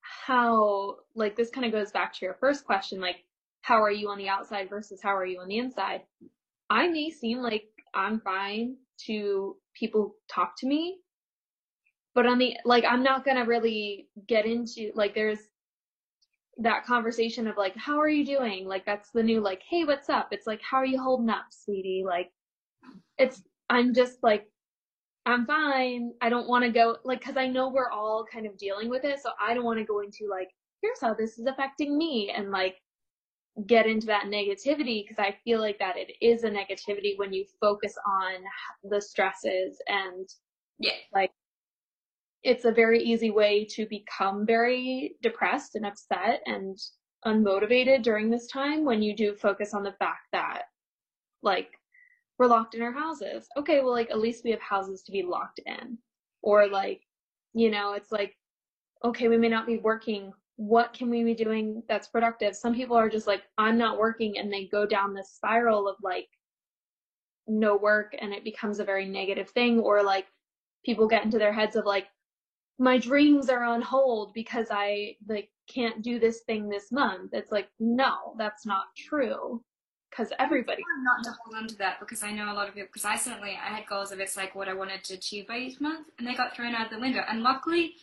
how. 0.00 0.96
Like 1.14 1.36
this 1.36 1.50
kind 1.50 1.64
of 1.64 1.72
goes 1.72 1.92
back 1.92 2.12
to 2.14 2.24
your 2.24 2.34
first 2.34 2.64
question. 2.64 3.00
Like, 3.00 3.24
how 3.62 3.80
are 3.80 3.92
you 3.92 4.08
on 4.08 4.18
the 4.18 4.28
outside 4.28 4.68
versus 4.68 5.00
how 5.02 5.16
are 5.16 5.24
you 5.24 5.40
on 5.40 5.48
the 5.48 5.58
inside? 5.58 6.02
I 6.68 6.88
may 6.88 7.10
seem 7.10 7.38
like 7.38 7.64
I'm 7.94 8.20
fine 8.20 8.76
to 9.06 9.56
people 9.74 10.16
talk 10.28 10.54
to 10.58 10.66
me, 10.66 10.98
but 12.14 12.26
on 12.26 12.38
the 12.38 12.56
like, 12.64 12.84
I'm 12.84 13.02
not 13.02 13.24
gonna 13.24 13.44
really 13.44 14.08
get 14.26 14.44
into 14.46 14.90
like. 14.94 15.14
There's 15.14 15.40
that 16.60 16.84
conversation 16.84 17.46
of 17.46 17.56
like, 17.56 17.76
how 17.76 17.98
are 17.98 18.08
you 18.08 18.24
doing? 18.24 18.66
Like 18.66 18.84
that's 18.86 19.10
the 19.10 19.22
new 19.22 19.40
like, 19.40 19.62
hey, 19.68 19.84
what's 19.84 20.08
up? 20.08 20.28
It's 20.32 20.46
like, 20.46 20.60
how 20.62 20.78
are 20.78 20.86
you 20.86 21.00
holding 21.00 21.30
up, 21.30 21.46
sweetie? 21.50 22.04
Like, 22.06 22.30
it's 23.18 23.42
I'm 23.68 23.94
just 23.94 24.18
like 24.22 24.46
I'm 25.26 25.46
fine. 25.46 26.12
I 26.22 26.28
don't 26.28 26.48
want 26.48 26.64
to 26.64 26.70
go 26.70 26.96
like 27.04 27.22
cuz 27.22 27.36
I 27.36 27.46
know 27.48 27.68
we're 27.68 27.90
all 27.90 28.24
kind 28.32 28.46
of 28.46 28.56
dealing 28.58 28.88
with 28.88 29.04
it, 29.04 29.20
so 29.20 29.30
I 29.40 29.54
don't 29.54 29.64
want 29.64 29.78
to 29.78 29.84
go 29.84 30.00
into 30.00 30.28
like 30.30 30.50
here's 30.82 31.00
how 31.00 31.14
this 31.14 31.38
is 31.38 31.46
affecting 31.46 31.96
me 31.98 32.30
and 32.34 32.50
like 32.50 32.76
get 33.66 33.86
into 33.86 34.06
that 34.06 34.24
negativity 34.26 35.04
because 35.04 35.18
I 35.18 35.36
feel 35.44 35.60
like 35.60 35.78
that 35.78 35.96
it 35.96 36.12
is 36.20 36.44
a 36.44 36.50
negativity 36.50 37.18
when 37.18 37.32
you 37.32 37.44
focus 37.60 37.94
on 38.06 38.42
the 38.90 39.00
stresses 39.00 39.80
and 39.88 40.28
yeah, 40.78 40.92
like 41.12 41.32
it's 42.42 42.64
a 42.64 42.72
very 42.72 43.02
easy 43.02 43.30
way 43.30 43.66
to 43.66 43.86
become 43.86 44.46
very 44.46 45.16
depressed 45.22 45.74
and 45.74 45.84
upset 45.86 46.40
and 46.46 46.78
unmotivated 47.26 48.02
during 48.02 48.30
this 48.30 48.46
time 48.46 48.84
when 48.84 49.02
you 49.02 49.14
do 49.14 49.34
focus 49.34 49.74
on 49.74 49.82
the 49.82 49.92
fact 49.92 50.26
that 50.32 50.62
like 51.42 51.70
we're 52.40 52.46
locked 52.46 52.74
in 52.74 52.80
our 52.80 52.90
houses. 52.90 53.46
Okay, 53.58 53.82
well, 53.82 53.92
like, 53.92 54.10
at 54.10 54.18
least 54.18 54.44
we 54.44 54.50
have 54.50 54.62
houses 54.62 55.02
to 55.02 55.12
be 55.12 55.22
locked 55.22 55.60
in. 55.66 55.98
Or, 56.42 56.66
like, 56.66 57.02
you 57.52 57.70
know, 57.70 57.92
it's 57.92 58.10
like, 58.10 58.34
okay, 59.04 59.28
we 59.28 59.36
may 59.36 59.50
not 59.50 59.66
be 59.66 59.76
working. 59.76 60.32
What 60.56 60.94
can 60.94 61.10
we 61.10 61.22
be 61.22 61.34
doing 61.34 61.82
that's 61.86 62.08
productive? 62.08 62.56
Some 62.56 62.74
people 62.74 62.96
are 62.96 63.10
just 63.10 63.26
like, 63.26 63.42
I'm 63.58 63.76
not 63.76 63.98
working, 63.98 64.38
and 64.38 64.50
they 64.50 64.68
go 64.72 64.86
down 64.86 65.12
this 65.12 65.34
spiral 65.34 65.86
of 65.86 65.96
like 66.02 66.28
no 67.46 67.76
work, 67.76 68.16
and 68.18 68.32
it 68.32 68.42
becomes 68.42 68.80
a 68.80 68.84
very 68.84 69.04
negative 69.04 69.50
thing. 69.50 69.78
Or, 69.78 70.02
like, 70.02 70.26
people 70.82 71.06
get 71.06 71.26
into 71.26 71.38
their 71.38 71.52
heads 71.52 71.76
of 71.76 71.84
like, 71.84 72.06
my 72.80 72.96
dreams 72.96 73.50
are 73.50 73.62
on 73.62 73.82
hold 73.82 74.32
because 74.32 74.68
I 74.70 75.16
like 75.28 75.50
can't 75.68 76.02
do 76.02 76.18
this 76.18 76.40
thing 76.40 76.68
this 76.68 76.90
month. 76.90 77.34
It's 77.34 77.52
like, 77.52 77.68
no, 77.78 78.34
that's 78.38 78.64
not 78.64 78.86
true. 78.96 79.62
Because 80.08 80.32
everybody 80.40 80.82
not 81.04 81.22
to 81.24 81.30
hold 81.44 81.54
on 81.56 81.68
to 81.68 81.76
that 81.76 82.00
because 82.00 82.24
I 82.24 82.32
know 82.32 82.50
a 82.50 82.54
lot 82.54 82.68
of 82.68 82.74
people 82.74 82.88
because 82.88 83.04
I 83.04 83.16
certainly 83.16 83.50
I 83.50 83.76
had 83.76 83.86
goals 83.86 84.10
of 84.10 84.18
it's 84.18 84.36
like 84.36 84.56
what 84.56 84.66
I 84.66 84.72
wanted 84.74 85.04
to 85.04 85.14
achieve 85.14 85.46
by 85.46 85.58
each 85.58 85.80
month 85.80 86.08
and 86.18 86.26
they 86.26 86.34
got 86.34 86.56
thrown 86.56 86.74
out 86.74 86.90
the 86.90 86.98
window. 86.98 87.22
And 87.28 87.42
luckily 87.42 87.94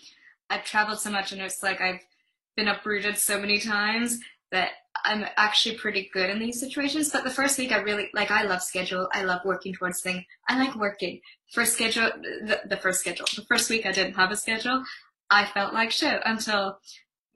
I've 0.50 0.63
traveled 0.63 1.00
so 1.00 1.10
much 1.10 1.34
and 1.34 1.41
it's 1.41 1.62
like 1.62 1.81
I've 1.81 2.00
been 2.55 2.69
uprooted 2.69 3.17
so 3.17 3.41
many 3.41 3.60
times 3.60 4.19
that 4.51 4.72
I'm 5.04 5.25
actually 5.38 5.77
pretty 5.77 6.10
good 6.13 6.30
in 6.30 6.39
these 6.39 6.60
situations. 6.60 7.12
But 7.12 7.24
the 7.24 7.30
first 7.30 7.58
week 7.58 7.72
I 7.72 7.77
really 7.77 8.10
like 8.13 8.32
I 8.32 8.44
love 8.44 8.62
schedule. 8.62 9.08
I 9.13 9.24
love 9.24 9.42
working 9.46 9.74
towards 9.74 10.01
things. 10.01 10.24
I 10.48 10.58
like 10.60 10.75
working. 10.75 11.20
First 11.54 11.74
schedule 11.74 12.10
the, 12.22 12.62
the 12.70 12.77
first 12.77 13.00
schedule. 13.00 13.25
The 13.36 13.46
first 13.46 13.70
week 13.70 13.86
I 13.86 13.92
didn't 13.92 14.16
have 14.16 14.32
a 14.32 14.36
schedule. 14.36 14.84
I 15.30 15.46
felt 15.46 15.74
like 15.74 15.92
shit 15.92 16.22
until 16.25 16.80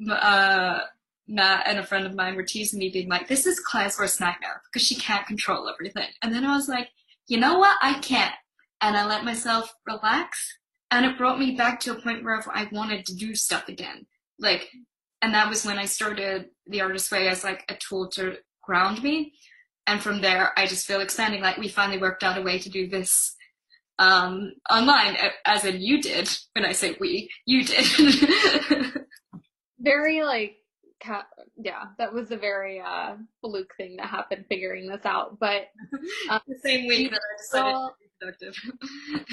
uh 0.10 0.80
Matt 1.28 1.68
and 1.68 1.80
a 1.80 1.86
friend 1.86 2.06
of 2.06 2.16
mine 2.16 2.36
were 2.36 2.44
teasing 2.44 2.80
me, 2.80 2.90
being 2.90 3.08
like, 3.08 3.28
"This 3.28 3.46
is 3.46 3.60
Claire's 3.60 3.98
worst 3.98 4.20
nightmare 4.20 4.62
because 4.66 4.86
she 4.86 4.96
can't 4.96 5.28
control 5.28 5.70
everything." 5.70 6.10
And 6.22 6.34
then 6.34 6.44
I 6.44 6.56
was 6.56 6.68
like, 6.68 6.90
"You 7.28 7.38
know 7.40 7.58
what? 7.58 7.78
I 7.82 8.00
can't." 8.00 8.36
And 8.82 8.98
I 8.98 9.06
let 9.06 9.24
myself 9.24 9.74
relax, 9.86 10.58
and 10.90 11.06
it 11.06 11.18
brought 11.18 11.40
me 11.40 11.56
back 11.56 11.80
to 11.82 11.92
a 11.92 12.02
point 12.02 12.24
where 12.24 12.44
I 12.54 12.68
wanted 12.72 13.06
to 13.06 13.16
do 13.16 13.36
stuff 13.36 13.70
again. 13.70 14.08
Like, 14.40 14.68
and 15.22 15.34
that 15.34 15.50
was 15.50 15.66
when 15.66 15.78
I 15.78 15.86
started 15.86 16.50
the 16.68 16.82
artist 16.82 17.12
way 17.12 17.28
as 17.28 17.44
like 17.44 17.64
a 17.70 17.76
tool 17.76 18.10
to 18.12 18.38
ground 18.64 19.04
me. 19.04 19.34
And 19.88 20.02
from 20.02 20.22
there, 20.22 20.52
I 20.58 20.68
just 20.68 20.86
feel 20.86 21.02
expanding. 21.02 21.42
Like 21.42 21.58
we 21.58 21.68
finally 21.68 22.00
worked 22.00 22.24
out 22.24 22.38
a 22.38 22.42
way 22.42 22.60
to 22.60 22.70
do 22.70 22.88
this 22.88 23.36
um, 24.00 24.54
online, 24.70 25.18
as 25.46 25.66
in 25.66 25.82
you 25.82 26.02
did. 26.02 26.30
When 26.54 26.66
I 26.66 26.72
say 26.72 26.96
we, 27.00 27.30
you 27.46 27.64
did. 27.64 27.86
Very 29.80 30.24
like 30.24 30.58
yeah, 31.58 31.86
that 31.98 32.14
was 32.14 32.32
a 32.32 32.38
very 32.38 32.80
uh, 32.80 33.16
fluke 33.42 33.74
thing 33.78 33.98
that 33.98 34.08
happened 34.08 34.46
figuring 34.50 34.88
this 34.88 35.06
out. 35.06 35.40
But 35.40 35.68
um, 36.30 36.42
the 36.48 36.60
same 36.64 36.88
week 36.88 37.12
that 37.12 37.20
I 37.20 37.38
decided 37.42 37.74
to 37.74 37.94
be 38.00 38.08
productive. 38.20 38.56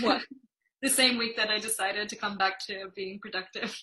what? 0.01 0.23
the 0.83 0.89
same 0.89 1.19
week 1.19 1.37
that 1.37 1.51
I 1.51 1.59
decided 1.59 2.09
to 2.09 2.17
come 2.17 2.39
back 2.39 2.59
to 2.67 2.89
being 2.95 3.19
productive. 3.21 3.77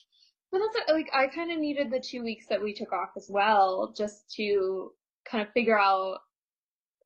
But 0.55 0.61
also, 0.61 0.93
like, 0.93 1.09
I 1.13 1.27
kind 1.27 1.51
of 1.51 1.59
needed 1.59 1.91
the 1.91 1.99
two 1.99 2.23
weeks 2.23 2.45
that 2.47 2.63
we 2.63 2.73
took 2.73 2.93
off 2.93 3.09
as 3.17 3.27
well, 3.29 3.93
just 3.93 4.33
to 4.37 4.93
kind 5.29 5.45
of 5.45 5.51
figure 5.51 5.77
out, 5.77 6.19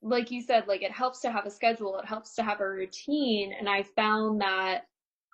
like 0.04 0.30
you 0.30 0.44
said, 0.44 0.68
like 0.68 0.84
it 0.84 0.92
helps 0.92 1.22
to 1.22 1.32
have 1.32 1.48
a 1.48 1.50
schedule, 1.50 1.98
it 1.98 2.06
helps 2.06 2.36
to 2.36 2.44
have 2.44 2.60
a 2.62 2.70
routine, 2.70 3.52
and 3.58 3.68
I 3.68 3.82
found 3.96 4.40
that 4.42 4.82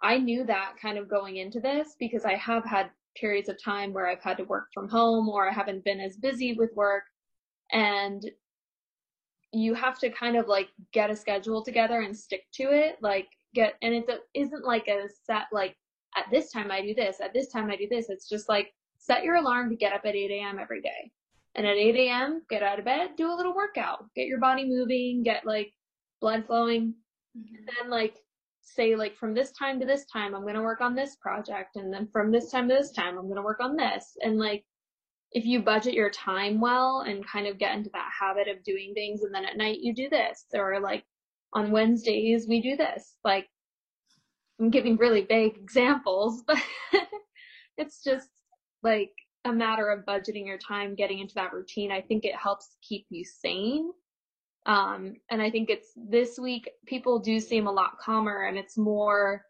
I 0.02 0.18
knew 0.18 0.46
that 0.46 0.76
kind 0.82 0.98
of 0.98 1.10
going 1.10 1.36
into 1.36 1.60
this 1.60 1.98
because 2.00 2.24
I 2.24 2.36
have 2.36 2.64
had 2.64 2.90
periods 3.18 3.50
of 3.50 3.62
time 3.62 3.92
where 3.92 4.08
I've 4.08 4.24
had 4.24 4.38
to 4.38 4.46
work 4.46 4.68
from 4.74 4.88
home 4.88 5.28
or 5.28 5.50
I 5.50 5.54
haven't 5.54 5.84
been 5.84 6.00
as 6.00 6.16
busy 6.16 6.54
with 6.54 6.74
work. 6.74 7.04
And 7.74 8.24
you 9.52 9.74
have 9.74 10.00
to 10.00 10.10
kind 10.10 10.38
of 10.38 10.48
like 10.48 10.70
get 10.94 11.10
a 11.10 11.18
schedule 11.18 11.66
together 11.66 12.00
and 12.00 12.16
stick 12.16 12.46
to 12.54 12.64
it. 12.72 12.96
Like, 13.02 13.28
get, 13.54 13.74
and 13.82 13.94
it 13.94 14.06
isn't 14.34 14.64
like 14.64 14.88
a 14.88 15.10
set, 15.26 15.48
like, 15.52 15.76
at 16.16 16.26
this 16.32 16.52
time 16.52 16.72
I 16.72 16.82
do 16.82 16.94
this, 16.94 17.22
at 17.22 17.34
this 17.34 17.50
time 17.50 17.70
I 17.70 17.76
do 17.76 17.88
this. 17.90 18.10
It's 18.10 18.30
just 18.30 18.50
like 18.50 18.74
set 18.98 19.24
your 19.24 19.36
alarm 19.36 19.70
to 19.70 19.76
get 19.76 19.94
up 19.94 20.02
at 20.06 20.16
8 20.16 20.32
a.m. 20.32 20.60
every 20.60 20.82
day. 20.82 21.12
And 21.56 21.66
at 21.66 21.78
8 21.78 21.96
a.m., 21.96 22.42
get 22.50 22.64
out 22.64 22.80
of 22.80 22.86
bed, 22.86 23.12
do 23.16 23.32
a 23.32 23.36
little 23.36 23.56
workout, 23.56 24.06
get 24.16 24.28
your 24.28 24.40
body 24.40 24.66
moving, 24.66 25.24
get 25.24 25.46
like 25.46 25.72
blood 26.20 26.46
flowing. 26.46 26.96
Mm-hmm. 27.38 27.56
And 27.56 27.68
then 27.68 27.90
like 27.90 28.16
say 28.66 28.96
like 28.96 29.16
from 29.16 29.34
this 29.34 29.52
time 29.52 29.80
to 29.80 29.86
this 29.86 30.06
time 30.06 30.36
I'm 30.36 30.42
going 30.42 30.56
to 30.56 30.62
work 30.62 30.82
on 30.82 30.96
this 30.96 31.16
project 31.18 31.76
and 31.76 31.94
then 31.94 32.08
from 32.12 32.32
this 32.32 32.52
time 32.52 32.68
to 32.68 32.76
this 32.76 32.92
time 32.92 33.18
I'm 33.18 33.26
going 33.26 33.36
to 33.36 33.44
work 33.44 33.60
on 33.62 33.76
this 33.76 34.18
and 34.22 34.38
like 34.38 34.66
if 35.32 35.46
you 35.46 35.62
budget 35.62 35.94
your 35.94 36.10
time 36.10 36.60
well 36.60 37.02
and 37.08 37.26
kind 37.28 37.48
of 37.48 37.60
get 37.60 37.76
into 37.76 37.90
that 37.94 38.10
habit 38.20 38.48
of 38.48 38.64
doing 38.64 38.94
things 38.94 39.22
and 39.22 39.34
then 39.34 39.46
at 39.46 39.58
night 39.58 39.80
you 39.82 39.94
do 39.94 40.10
this 40.10 40.46
or 40.54 40.80
like 40.80 41.04
on 41.54 41.72
Wednesdays 41.72 42.48
we 42.48 42.62
do 42.62 42.76
this 42.76 43.16
like 43.24 43.48
I'm 44.60 44.70
giving 44.70 44.98
really 44.98 45.26
vague 45.26 45.58
examples 45.58 46.44
but 46.48 46.58
it's 47.78 48.04
just 48.04 48.30
like 48.84 49.12
a 49.46 49.54
matter 49.54 49.90
of 49.90 50.06
budgeting 50.06 50.48
your 50.48 50.58
time 50.58 50.96
getting 50.96 51.20
into 51.20 51.36
that 51.36 51.54
routine 51.54 51.92
I 51.92 52.02
think 52.02 52.26
it 52.26 52.36
helps 52.36 52.78
keep 52.82 53.06
you 53.10 53.24
sane 53.24 53.92
um, 54.66 55.14
and 55.30 55.42
I 55.42 55.52
think 55.52 55.70
it's 55.70 55.92
this 55.96 56.40
week, 56.40 56.70
people 56.86 57.20
do 57.20 57.40
seem 57.40 57.68
a 57.68 57.72
lot 57.72 58.00
calmer 58.00 58.44
and 58.44 58.58
it's 58.58 58.78
more 58.78 59.44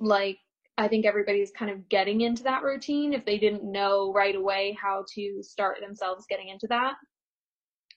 like, 0.00 0.38
I 0.78 0.88
think 0.88 1.06
everybody's 1.06 1.52
kind 1.52 1.70
of 1.70 1.88
getting 1.88 2.22
into 2.22 2.42
that 2.44 2.62
routine. 2.62 3.12
If 3.12 3.24
they 3.24 3.38
didn't 3.38 3.70
know 3.70 4.12
right 4.12 4.34
away 4.34 4.76
how 4.80 5.04
to 5.14 5.42
start 5.42 5.78
themselves 5.80 6.26
getting 6.28 6.48
into 6.48 6.66
that, 6.68 6.94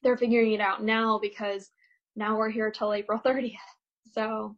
they're 0.04 0.18
figuring 0.18 0.52
it 0.52 0.62
out 0.62 0.84
now 0.84 1.18
because 1.22 1.72
now 2.16 2.38
we're 2.38 2.50
here 2.50 2.70
till 2.70 2.94
April 2.94 3.20
30th. 3.26 3.54
So, 4.12 4.56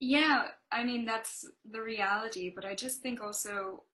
yeah, 0.00 0.48
I 0.70 0.84
mean, 0.84 1.04
that's 1.04 1.46
the 1.70 1.80
reality, 1.80 2.52
but 2.54 2.64
I 2.64 2.74
just 2.74 3.00
think 3.00 3.22
also, 3.22 3.84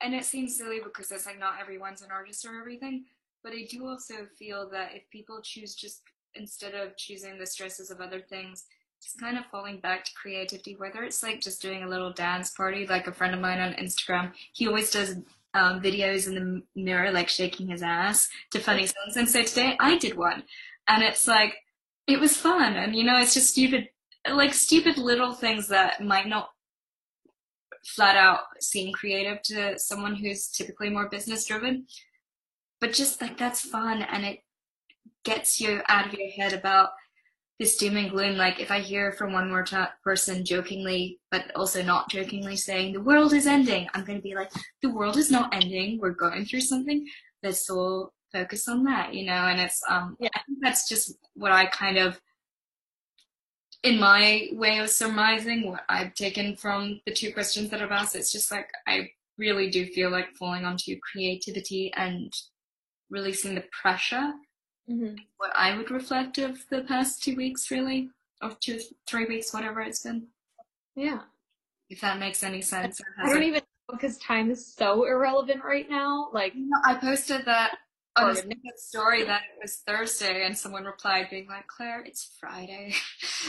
and 0.00 0.14
it 0.14 0.24
seems 0.24 0.56
silly 0.56 0.80
because 0.82 1.10
it's 1.10 1.26
like 1.26 1.38
not 1.38 1.60
everyone's 1.60 2.02
an 2.02 2.10
artist 2.10 2.46
or 2.46 2.58
everything, 2.58 3.04
but 3.42 3.52
I 3.52 3.66
do 3.70 3.86
also 3.86 4.26
feel 4.38 4.68
that 4.70 4.94
if 4.94 5.02
people 5.10 5.40
choose 5.42 5.74
just 5.74 6.02
instead 6.34 6.74
of 6.74 6.96
choosing 6.96 7.38
the 7.38 7.46
stresses 7.46 7.90
of 7.90 8.00
other 8.00 8.20
things, 8.20 8.64
just 9.02 9.20
kind 9.20 9.38
of 9.38 9.44
falling 9.50 9.78
back 9.80 10.04
to 10.04 10.10
creativity, 10.14 10.76
whether 10.76 11.02
it's 11.02 11.22
like 11.22 11.40
just 11.40 11.62
doing 11.62 11.82
a 11.82 11.88
little 11.88 12.12
dance 12.12 12.50
party, 12.50 12.86
like 12.86 13.06
a 13.06 13.12
friend 13.12 13.34
of 13.34 13.40
mine 13.40 13.60
on 13.60 13.74
Instagram, 13.74 14.32
he 14.52 14.66
always 14.66 14.90
does 14.90 15.16
um, 15.54 15.80
videos 15.80 16.26
in 16.26 16.34
the 16.34 16.62
mirror, 16.80 17.10
like 17.10 17.28
shaking 17.28 17.68
his 17.68 17.82
ass 17.82 18.28
to 18.50 18.60
funny 18.60 18.86
songs. 18.86 19.16
And 19.16 19.28
so 19.28 19.42
today 19.42 19.76
I 19.78 19.98
did 19.98 20.16
one. 20.16 20.42
And 20.88 21.02
it's 21.02 21.28
like, 21.28 21.54
it 22.06 22.18
was 22.18 22.36
fun. 22.36 22.74
And 22.74 22.94
you 22.94 23.04
know, 23.04 23.18
it's 23.18 23.34
just 23.34 23.50
stupid, 23.50 23.88
like 24.30 24.54
stupid 24.54 24.98
little 24.98 25.32
things 25.32 25.68
that 25.68 26.02
might 26.02 26.26
not 26.26 26.50
flat 27.84 28.16
out 28.16 28.40
seem 28.60 28.92
creative 28.92 29.40
to 29.42 29.78
someone 29.78 30.14
who's 30.14 30.48
typically 30.48 30.90
more 30.90 31.08
business 31.08 31.46
driven 31.46 31.86
but 32.80 32.92
just 32.92 33.20
like 33.20 33.38
that's 33.38 33.60
fun 33.60 34.02
and 34.02 34.24
it 34.24 34.40
gets 35.24 35.60
you 35.60 35.80
out 35.88 36.06
of 36.06 36.14
your 36.14 36.30
head 36.30 36.52
about 36.52 36.90
this 37.58 37.76
doom 37.76 37.96
and 37.96 38.10
gloom. 38.10 38.36
Like 38.36 38.60
if 38.60 38.70
I 38.70 38.80
hear 38.80 39.12
from 39.12 39.32
one 39.32 39.48
more 39.48 39.62
t- 39.62 39.76
person 40.04 40.44
jokingly, 40.44 41.18
but 41.30 41.50
also 41.56 41.82
not 41.82 42.08
jokingly 42.08 42.56
saying 42.56 42.92
the 42.92 43.00
world 43.00 43.32
is 43.32 43.46
ending, 43.46 43.88
I'm 43.94 44.04
going 44.04 44.18
to 44.18 44.22
be 44.22 44.34
like, 44.34 44.50
the 44.82 44.90
world 44.90 45.16
is 45.16 45.30
not 45.30 45.52
ending. 45.54 45.98
We're 46.00 46.10
going 46.10 46.44
through 46.44 46.60
something. 46.60 47.06
Let's 47.42 47.68
all 47.68 48.12
focus 48.32 48.68
on 48.68 48.84
that, 48.84 49.12
you 49.12 49.26
know? 49.26 49.32
And 49.32 49.60
it's, 49.60 49.82
um, 49.88 50.16
yeah, 50.20 50.28
I 50.34 50.40
think 50.46 50.58
that's 50.60 50.88
just 50.88 51.16
what 51.34 51.52
I 51.52 51.66
kind 51.66 51.98
of, 51.98 52.20
in 53.82 54.00
my 54.00 54.48
way 54.52 54.78
of 54.78 54.90
surmising 54.90 55.70
what 55.70 55.84
I've 55.88 56.14
taken 56.14 56.56
from 56.56 57.00
the 57.06 57.12
two 57.12 57.32
questions 57.32 57.70
that 57.70 57.80
I've 57.80 57.92
asked, 57.92 58.16
it's 58.16 58.32
just 58.32 58.50
like, 58.50 58.68
I 58.86 59.10
really 59.36 59.70
do 59.70 59.86
feel 59.86 60.10
like 60.10 60.34
falling 60.36 60.64
onto 60.64 60.98
creativity 61.00 61.92
and 61.96 62.32
releasing 63.10 63.54
the 63.54 63.64
pressure. 63.70 64.32
Mm-hmm. 64.90 65.14
What 65.36 65.52
I 65.54 65.76
would 65.76 65.90
reflect 65.90 66.38
of 66.38 66.58
the 66.70 66.82
past 66.82 67.22
two 67.22 67.36
weeks, 67.36 67.70
really, 67.70 68.10
of 68.42 68.58
two, 68.60 68.80
three 69.06 69.26
weeks, 69.26 69.52
whatever 69.52 69.80
it's 69.80 70.02
been. 70.02 70.26
Yeah. 70.96 71.20
If 71.90 72.00
that 72.00 72.18
makes 72.18 72.42
any 72.42 72.62
sense. 72.62 73.00
I 73.22 73.28
don't 73.28 73.42
even 73.42 73.62
because 73.90 74.18
time 74.18 74.50
is 74.50 74.74
so 74.74 75.04
irrelevant 75.04 75.64
right 75.64 75.88
now. 75.88 76.28
Like, 76.32 76.54
you 76.54 76.68
know, 76.68 76.76
I 76.84 76.94
posted 76.94 77.44
that 77.46 77.78
on 78.18 78.30
a 78.30 78.78
story 78.78 79.24
that 79.24 79.42
it 79.42 79.62
was 79.62 79.76
Thursday, 79.86 80.44
and 80.44 80.56
someone 80.56 80.84
replied 80.84 81.28
being 81.30 81.48
like, 81.48 81.66
"Claire, 81.66 82.02
it's 82.04 82.36
Friday." 82.38 82.94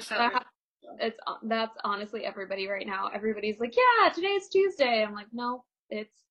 Felt 0.00 0.08
that, 0.08 0.46
it's 0.98 1.18
that's 1.44 1.76
honestly 1.84 2.24
everybody 2.24 2.68
right 2.68 2.86
now. 2.86 3.10
Everybody's 3.12 3.60
like, 3.60 3.74
"Yeah, 3.76 4.08
today's 4.10 4.48
Tuesday." 4.48 5.04
I'm 5.04 5.14
like, 5.14 5.28
"No, 5.32 5.64
it's 5.90 6.24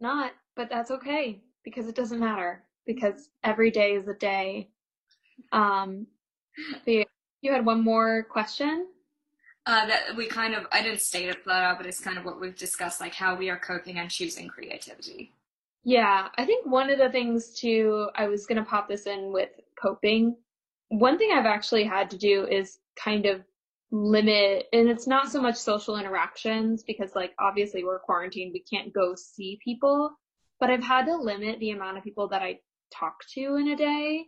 not, 0.00 0.32
but 0.56 0.68
that's 0.68 0.90
okay 0.90 1.42
because 1.64 1.88
it 1.88 1.94
doesn't 1.94 2.20
matter 2.20 2.64
because 2.86 3.30
every 3.44 3.70
day 3.70 3.92
is 3.92 4.08
a 4.08 4.14
day. 4.14 4.70
Um, 5.52 6.06
you 6.86 7.52
had 7.52 7.64
one 7.64 7.82
more 7.82 8.26
question. 8.30 8.86
Uh, 9.64 9.86
that 9.86 10.16
we 10.16 10.26
kind 10.26 10.54
of, 10.54 10.66
I 10.72 10.82
didn't 10.82 11.00
state 11.00 11.28
it 11.28 11.44
flat 11.44 11.62
out, 11.62 11.78
but 11.78 11.86
it's 11.86 12.00
kind 12.00 12.18
of 12.18 12.24
what 12.24 12.40
we've 12.40 12.56
discussed, 12.56 13.00
like 13.00 13.14
how 13.14 13.36
we 13.36 13.48
are 13.48 13.58
coping 13.58 13.98
and 13.98 14.10
choosing 14.10 14.48
creativity. 14.48 15.32
Yeah, 15.84 16.28
I 16.36 16.44
think 16.44 16.66
one 16.66 16.90
of 16.90 16.98
the 16.98 17.10
things 17.10 17.54
too, 17.54 18.08
I 18.16 18.26
was 18.26 18.46
going 18.46 18.58
to 18.58 18.68
pop 18.68 18.88
this 18.88 19.06
in 19.06 19.32
with 19.32 19.50
coping. 19.80 20.36
One 20.88 21.16
thing 21.16 21.30
I've 21.32 21.46
actually 21.46 21.84
had 21.84 22.10
to 22.10 22.18
do 22.18 22.44
is 22.46 22.78
kind 22.96 23.26
of 23.26 23.42
limit 23.92 24.68
and 24.72 24.88
it's 24.88 25.06
not 25.06 25.30
so 25.30 25.40
much 25.40 25.56
social 25.56 25.98
interactions 25.98 26.82
because 26.82 27.14
like 27.14 27.32
obviously 27.38 27.84
we're 27.84 27.98
quarantined 27.98 28.50
we 28.54 28.60
can't 28.60 28.92
go 28.94 29.14
see 29.14 29.58
people 29.62 30.10
but 30.58 30.70
i've 30.70 30.82
had 30.82 31.04
to 31.04 31.14
limit 31.14 31.60
the 31.60 31.72
amount 31.72 31.98
of 31.98 32.02
people 32.02 32.26
that 32.26 32.40
i 32.40 32.58
talk 32.90 33.16
to 33.30 33.56
in 33.56 33.68
a 33.68 33.76
day 33.76 34.24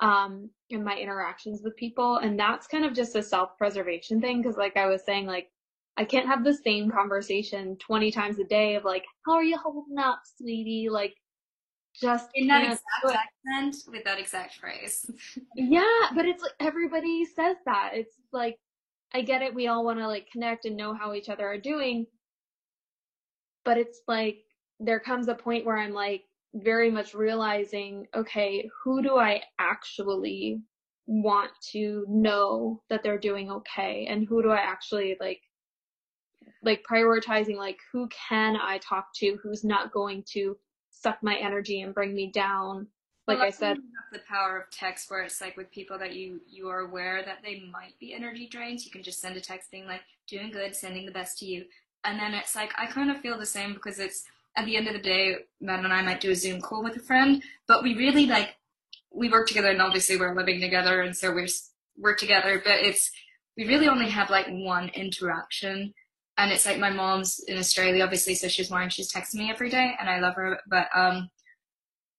um 0.00 0.48
in 0.70 0.82
my 0.82 0.96
interactions 0.96 1.60
with 1.62 1.76
people 1.76 2.18
and 2.18 2.38
that's 2.38 2.66
kind 2.66 2.84
of 2.84 2.94
just 2.94 3.16
a 3.16 3.22
self-preservation 3.22 4.20
thing 4.20 4.40
because 4.40 4.56
like 4.56 4.76
i 4.76 4.86
was 4.86 5.04
saying 5.04 5.26
like 5.26 5.50
i 5.96 6.04
can't 6.04 6.26
have 6.26 6.44
the 6.44 6.54
same 6.54 6.90
conversation 6.90 7.76
20 7.76 8.10
times 8.10 8.38
a 8.38 8.44
day 8.44 8.76
of 8.76 8.84
like 8.84 9.04
how 9.26 9.32
are 9.32 9.42
you 9.42 9.58
holding 9.58 9.98
up 9.98 10.20
sweetie 10.38 10.88
like 10.90 11.14
just 11.98 12.30
in 12.34 12.46
that 12.46 12.62
exact 12.62 12.84
accent 13.04 13.76
with 13.88 14.04
that 14.04 14.18
exact 14.18 14.54
phrase. 14.54 15.10
Yeah, 15.56 16.08
but 16.14 16.24
it's 16.24 16.42
like 16.42 16.52
everybody 16.60 17.24
says 17.24 17.56
that. 17.66 17.90
It's 17.94 18.16
like 18.32 18.56
I 19.12 19.22
get 19.22 19.42
it, 19.42 19.54
we 19.54 19.66
all 19.66 19.84
want 19.84 19.98
to 19.98 20.06
like 20.06 20.28
connect 20.32 20.64
and 20.64 20.76
know 20.76 20.94
how 20.94 21.14
each 21.14 21.28
other 21.28 21.46
are 21.46 21.58
doing. 21.58 22.06
But 23.64 23.76
it's 23.76 24.00
like 24.06 24.44
there 24.78 25.00
comes 25.00 25.28
a 25.28 25.34
point 25.34 25.66
where 25.66 25.76
I'm 25.76 25.92
like 25.92 26.22
very 26.54 26.90
much 26.90 27.14
realizing, 27.14 28.06
okay, 28.14 28.68
who 28.82 29.02
do 29.02 29.16
I 29.16 29.42
actually 29.58 30.60
want 31.06 31.50
to 31.72 32.04
know 32.08 32.82
that 32.88 33.02
they're 33.02 33.18
doing 33.18 33.50
okay? 33.50 34.06
And 34.08 34.26
who 34.26 34.42
do 34.42 34.50
I 34.50 34.58
actually 34.58 35.16
like 35.20 35.40
like 36.62 36.84
prioritizing 36.90 37.56
like 37.56 37.78
who 37.92 38.08
can 38.08 38.56
I 38.56 38.78
talk 38.78 39.08
to 39.16 39.38
who's 39.42 39.64
not 39.64 39.92
going 39.92 40.24
to 40.32 40.56
suck 40.90 41.18
my 41.22 41.36
energy 41.36 41.80
and 41.82 41.94
bring 41.94 42.14
me 42.14 42.30
down? 42.30 42.86
Like 43.26 43.38
well, 43.38 43.46
I 43.46 43.50
said 43.50 43.78
the 44.12 44.20
power 44.28 44.58
of 44.58 44.70
text 44.70 45.10
where 45.10 45.22
it's 45.22 45.40
like 45.40 45.56
with 45.56 45.70
people 45.70 45.98
that 45.98 46.14
you 46.14 46.40
you 46.48 46.68
are 46.68 46.80
aware 46.80 47.22
that 47.24 47.38
they 47.44 47.62
might 47.70 47.98
be 48.00 48.12
energy 48.12 48.48
drains 48.48 48.84
you 48.84 48.90
can 48.90 49.02
just 49.02 49.20
send 49.20 49.36
a 49.36 49.40
text 49.40 49.70
being 49.70 49.86
like 49.86 50.00
doing 50.26 50.50
good 50.50 50.74
sending 50.74 51.06
the 51.06 51.12
best 51.12 51.38
to 51.38 51.46
you. 51.46 51.64
And 52.04 52.18
then 52.18 52.34
it's 52.34 52.56
like 52.56 52.72
I 52.76 52.86
kind 52.86 53.10
of 53.10 53.20
feel 53.20 53.38
the 53.38 53.46
same 53.46 53.74
because 53.74 53.98
it's 53.98 54.24
at 54.56 54.64
the 54.66 54.76
end 54.76 54.86
of 54.86 54.94
the 54.94 55.00
day 55.00 55.36
Matt 55.60 55.84
and 55.84 55.92
I 55.92 56.02
might 56.02 56.20
do 56.20 56.30
a 56.30 56.36
Zoom 56.36 56.60
call 56.60 56.82
with 56.82 56.96
a 56.96 57.00
friend 57.00 57.42
but 57.66 57.82
we 57.82 57.94
really 57.94 58.26
like 58.26 58.56
we 59.12 59.28
work 59.28 59.48
together 59.48 59.68
and 59.68 59.82
obviously 59.82 60.16
we're 60.16 60.36
living 60.36 60.60
together 60.60 61.02
and 61.02 61.16
so 61.16 61.32
we're 61.32 61.48
we're 61.96 62.14
together 62.14 62.60
but 62.64 62.80
it's 62.80 63.10
we 63.56 63.66
really 63.66 63.88
only 63.88 64.08
have 64.08 64.30
like 64.30 64.46
one 64.48 64.88
interaction 64.94 65.92
and 66.38 66.52
it's 66.52 66.66
like 66.66 66.78
my 66.78 66.90
mom's 66.90 67.40
in 67.48 67.58
australia 67.58 68.02
obviously 68.02 68.34
so 68.34 68.48
she's 68.48 68.70
more 68.70 68.80
and 68.80 68.92
she's 68.92 69.12
texting 69.12 69.36
me 69.36 69.50
every 69.50 69.68
day 69.68 69.92
and 69.98 70.08
i 70.08 70.20
love 70.20 70.34
her 70.34 70.58
but 70.68 70.88
um 70.94 71.28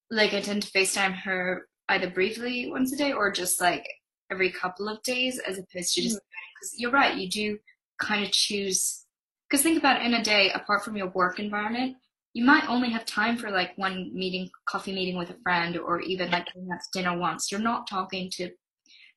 like 0.10 0.34
i 0.34 0.42
tend 0.42 0.62
to 0.62 0.72
facetime 0.72 1.14
her 1.14 1.68
either 1.90 2.10
briefly 2.10 2.70
once 2.70 2.94
a 2.94 2.98
day 2.98 3.12
or 3.12 3.32
just 3.32 3.60
like 3.62 3.88
every 4.32 4.52
couple 4.52 4.88
of 4.88 5.02
days 5.04 5.40
as 5.40 5.58
opposed 5.58 5.94
to 5.94 6.02
just 6.02 6.20
because 6.56 6.70
mm-hmm. 6.70 6.82
you're 6.82 6.92
right 6.92 7.18
you 7.18 7.30
do 7.30 7.58
kind 8.00 8.24
of 8.24 8.32
choose 8.32 9.06
because 9.50 9.64
think 9.64 9.78
about 9.78 10.02
it 10.02 10.06
in 10.06 10.14
a 10.14 10.24
day 10.24 10.52
apart 10.52 10.84
from 10.84 10.96
your 10.96 11.10
work 11.10 11.40
environment 11.40 11.96
you 12.34 12.46
might 12.46 12.70
only 12.70 12.90
have 12.90 13.06
time 13.06 13.38
for 13.38 13.52
like 13.52 13.78
one 13.78 14.12
meeting, 14.14 14.50
coffee 14.66 14.94
meeting 14.94 15.18
with 15.18 15.30
a 15.30 15.38
friend, 15.44 15.78
or 15.78 16.00
even 16.02 16.32
like 16.32 16.48
dinner 16.94 17.18
once. 17.18 17.52
You're 17.52 17.62
not 17.62 17.88
talking 17.88 18.30
to 18.36 18.50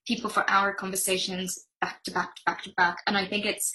people 0.06 0.28
for 0.28 0.49
hour 0.50 0.73
conversations 0.73 1.66
back 1.80 2.02
to 2.04 2.11
back 2.11 2.35
to 2.37 2.42
back 2.44 2.62
to 2.64 2.73
back. 2.76 2.99
And 3.06 3.16
I 3.16 3.26
think 3.26 3.47
it's 3.47 3.73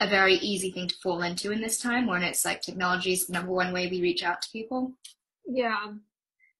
a 0.00 0.08
very 0.08 0.34
easy 0.36 0.70
thing 0.70 0.88
to 0.88 0.94
fall 1.02 1.22
into 1.22 1.50
in 1.50 1.60
this 1.60 1.80
time 1.80 2.06
when 2.06 2.22
it's 2.22 2.44
like 2.44 2.62
technology 2.62 3.12
is 3.12 3.26
the 3.26 3.32
number 3.32 3.52
one 3.52 3.72
way 3.72 3.88
we 3.88 4.00
reach 4.00 4.22
out 4.22 4.40
to 4.42 4.50
people. 4.52 4.92
Yeah. 5.46 5.92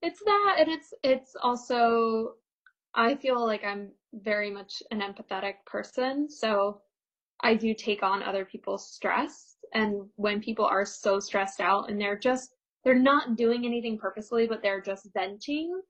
It's 0.03 0.21
that 0.21 0.57
and 0.59 0.69
it's 0.69 0.93
it's 1.03 1.35
also 1.41 2.35
I 2.95 3.15
feel 3.15 3.45
like 3.45 3.65
I'm 3.65 3.93
very 4.13 4.51
much 4.51 4.83
an 4.91 5.01
empathetic 5.01 5.55
person. 5.67 6.29
So 6.29 6.83
I 7.41 7.55
do 7.55 7.75
take 7.75 8.03
on 8.03 8.23
other 8.23 8.45
people's 8.45 8.91
stress 8.91 9.48
and 9.75 10.07
when 10.17 10.41
people 10.41 10.65
are 10.65 10.85
so 10.85 11.21
stressed 11.21 11.61
out 11.61 11.91
and 11.91 12.01
they're 12.01 12.19
just 12.19 12.55
they're 12.85 12.99
not 12.99 13.37
doing 13.37 13.65
anything 13.67 13.99
purposely 13.99 14.47
but 14.47 14.63
they're 14.63 14.81
just 14.81 15.09
venting 15.15 15.81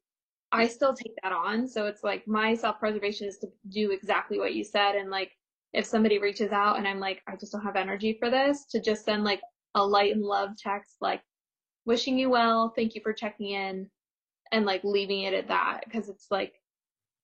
i 0.53 0.67
still 0.67 0.95
take 0.95 1.15
that 1.23 1.33
on. 1.33 1.67
So 1.69 1.87
it's 1.87 2.03
like 2.03 2.27
my 2.27 2.55
self-preservation 2.55 3.29
is 3.29 3.39
to 3.39 3.49
do 3.69 3.91
exactly 3.91 4.39
what 4.39 4.55
you 4.55 4.65
said. 4.65 4.95
And 4.95 5.11
like 5.11 5.33
if 5.75 5.85
somebody 5.85 6.19
reaches 6.19 6.53
out 6.53 6.79
and 6.79 6.89
i'm 6.89 7.01
like 7.01 7.21
i 7.29 7.37
just 7.37 7.53
don't 7.53 7.65
have 7.65 7.77
energy 7.77 8.17
for 8.19 8.31
this 8.31 8.65
to 8.67 8.81
just 8.81 9.05
send 9.05 9.25
like 9.25 9.41
a 9.75 9.85
light 9.85 10.15
and 10.15 10.23
love 10.23 10.51
text 10.57 10.97
like 11.01 11.21
wishing 11.85 12.19
you 12.19 12.31
well. 12.31 12.73
Thank 12.75 12.95
you 12.95 13.01
for 13.03 13.13
checking 13.13 13.51
in 13.51 13.91
and 14.53 14.65
like 14.65 14.83
leaving 14.85 15.23
it 15.23 15.35
at 15.35 15.49
that. 15.49 15.81
Because 15.85 16.09
it's 16.09 16.27
like 16.31 16.55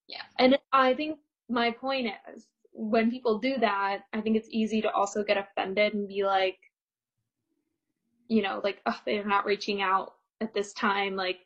yeah. 0.08 0.22
And 0.38 0.58
i 0.72 0.92
think 0.94 1.18
my 1.48 1.70
point 1.70 2.08
is 2.34 2.46
when 2.74 3.10
people 3.10 3.38
do 3.38 3.56
that, 3.60 4.00
I 4.12 4.20
think 4.20 4.36
it's 4.36 4.48
easy 4.50 4.82
to 4.82 4.90
also 4.90 5.22
get 5.22 5.38
offended 5.38 5.94
and 5.94 6.08
be 6.08 6.24
like, 6.24 6.58
you 8.26 8.42
know, 8.42 8.60
like, 8.64 8.80
oh, 8.84 8.98
they're 9.06 9.24
not 9.24 9.46
reaching 9.46 9.80
out 9.80 10.14
at 10.40 10.52
this 10.52 10.72
time. 10.72 11.14
Like, 11.14 11.38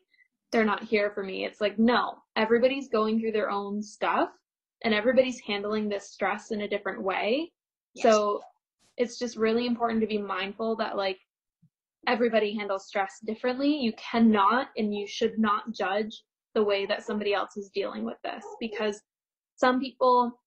they're 0.51 0.65
not 0.65 0.83
here 0.83 1.11
for 1.11 1.23
me. 1.23 1.45
It's 1.45 1.61
like, 1.61 1.77
no, 1.77 2.15
everybody's 2.35 2.89
going 2.89 3.19
through 3.19 3.33
their 3.33 3.51
own 3.51 3.83
stuff 3.83 4.29
and 4.83 4.93
everybody's 4.93 5.39
handling 5.39 5.87
this 5.87 6.09
stress 6.09 6.49
in 6.51 6.61
a 6.61 6.67
different 6.67 7.03
way. 7.03 7.51
Yes. 7.93 8.03
So 8.03 8.41
it's 8.97 9.19
just 9.19 9.37
really 9.37 9.67
important 9.67 10.01
to 10.01 10.07
be 10.07 10.17
mindful 10.17 10.75
that, 10.77 10.97
like, 10.97 11.19
everybody 12.07 12.57
handles 12.57 12.87
stress 12.87 13.19
differently. 13.23 13.69
You 13.69 13.93
cannot 13.93 14.69
and 14.77 14.95
you 14.95 15.05
should 15.05 15.37
not 15.37 15.71
judge 15.73 16.23
the 16.55 16.63
way 16.63 16.87
that 16.87 17.05
somebody 17.05 17.35
else 17.35 17.55
is 17.55 17.69
dealing 17.69 18.03
with 18.03 18.17
this 18.23 18.43
because 18.59 18.99
some 19.55 19.79
people 19.79 20.39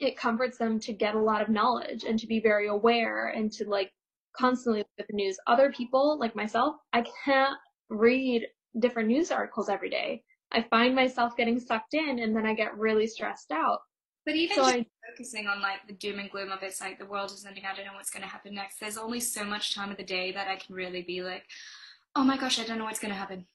it 0.00 0.16
comforts 0.16 0.58
them 0.58 0.78
to 0.80 0.92
get 0.92 1.14
a 1.14 1.20
lot 1.20 1.42
of 1.42 1.48
knowledge 1.48 2.04
and 2.04 2.18
to 2.18 2.26
be 2.26 2.40
very 2.40 2.68
aware 2.68 3.28
and 3.28 3.50
to 3.52 3.68
like 3.68 3.92
constantly 4.36 4.80
look 4.80 4.88
at 4.98 5.08
the 5.08 5.14
news. 5.14 5.38
Other 5.46 5.72
people, 5.72 6.18
like 6.18 6.36
myself, 6.36 6.76
I 6.92 7.04
can't 7.24 7.56
read 7.88 8.46
different 8.78 9.08
news 9.08 9.30
articles 9.30 9.68
every 9.68 9.90
day. 9.90 10.22
I 10.52 10.62
find 10.70 10.94
myself 10.94 11.36
getting 11.36 11.58
sucked 11.58 11.94
in 11.94 12.20
and 12.20 12.34
then 12.34 12.46
I 12.46 12.54
get 12.54 12.78
really 12.78 13.06
stressed 13.06 13.50
out. 13.50 13.80
But 14.24 14.36
even 14.36 14.56
so 14.56 14.64
I, 14.64 14.86
focusing 15.10 15.46
on 15.46 15.60
like 15.60 15.86
the 15.86 15.94
doom 15.94 16.18
and 16.18 16.30
gloom 16.30 16.52
of 16.52 16.62
it's 16.62 16.80
like 16.80 16.98
the 16.98 17.06
world 17.06 17.30
is 17.32 17.44
ending, 17.46 17.64
I 17.64 17.74
don't 17.74 17.86
know 17.86 17.94
what's 17.94 18.10
going 18.10 18.22
to 18.22 18.28
happen 18.28 18.54
next. 18.54 18.78
There's 18.78 18.98
only 18.98 19.20
so 19.20 19.42
much 19.42 19.74
time 19.74 19.90
of 19.90 19.96
the 19.96 20.04
day 20.04 20.32
that 20.32 20.48
I 20.48 20.56
can 20.56 20.74
really 20.74 21.02
be 21.02 21.22
like, 21.22 21.44
oh 22.14 22.24
my 22.24 22.36
gosh, 22.36 22.58
I 22.58 22.64
don't 22.64 22.78
know 22.78 22.84
what's 22.84 23.00
going 23.00 23.12
to 23.12 23.18
happen. 23.18 23.46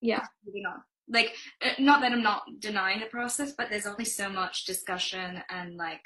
Yeah. 0.00 0.24
Moving 0.46 0.64
on 0.66 0.80
like 1.10 1.34
uh, 1.64 1.70
not 1.78 2.00
that 2.00 2.12
i'm 2.12 2.22
not 2.22 2.42
denying 2.58 3.00
the 3.00 3.06
process 3.06 3.52
but 3.56 3.68
there's 3.70 3.86
only 3.86 4.04
so 4.04 4.28
much 4.28 4.64
discussion 4.64 5.42
and 5.50 5.76
like 5.76 6.02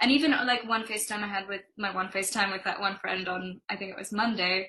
and 0.00 0.10
even 0.10 0.30
like 0.30 0.68
one 0.68 0.84
facetime 0.84 1.22
i 1.22 1.26
had 1.26 1.48
with 1.48 1.62
my 1.76 1.94
one 1.94 2.08
facetime 2.08 2.52
with 2.52 2.64
that 2.64 2.80
one 2.80 2.96
friend 2.98 3.28
on 3.28 3.60
i 3.68 3.76
think 3.76 3.90
it 3.90 3.98
was 3.98 4.12
monday 4.12 4.68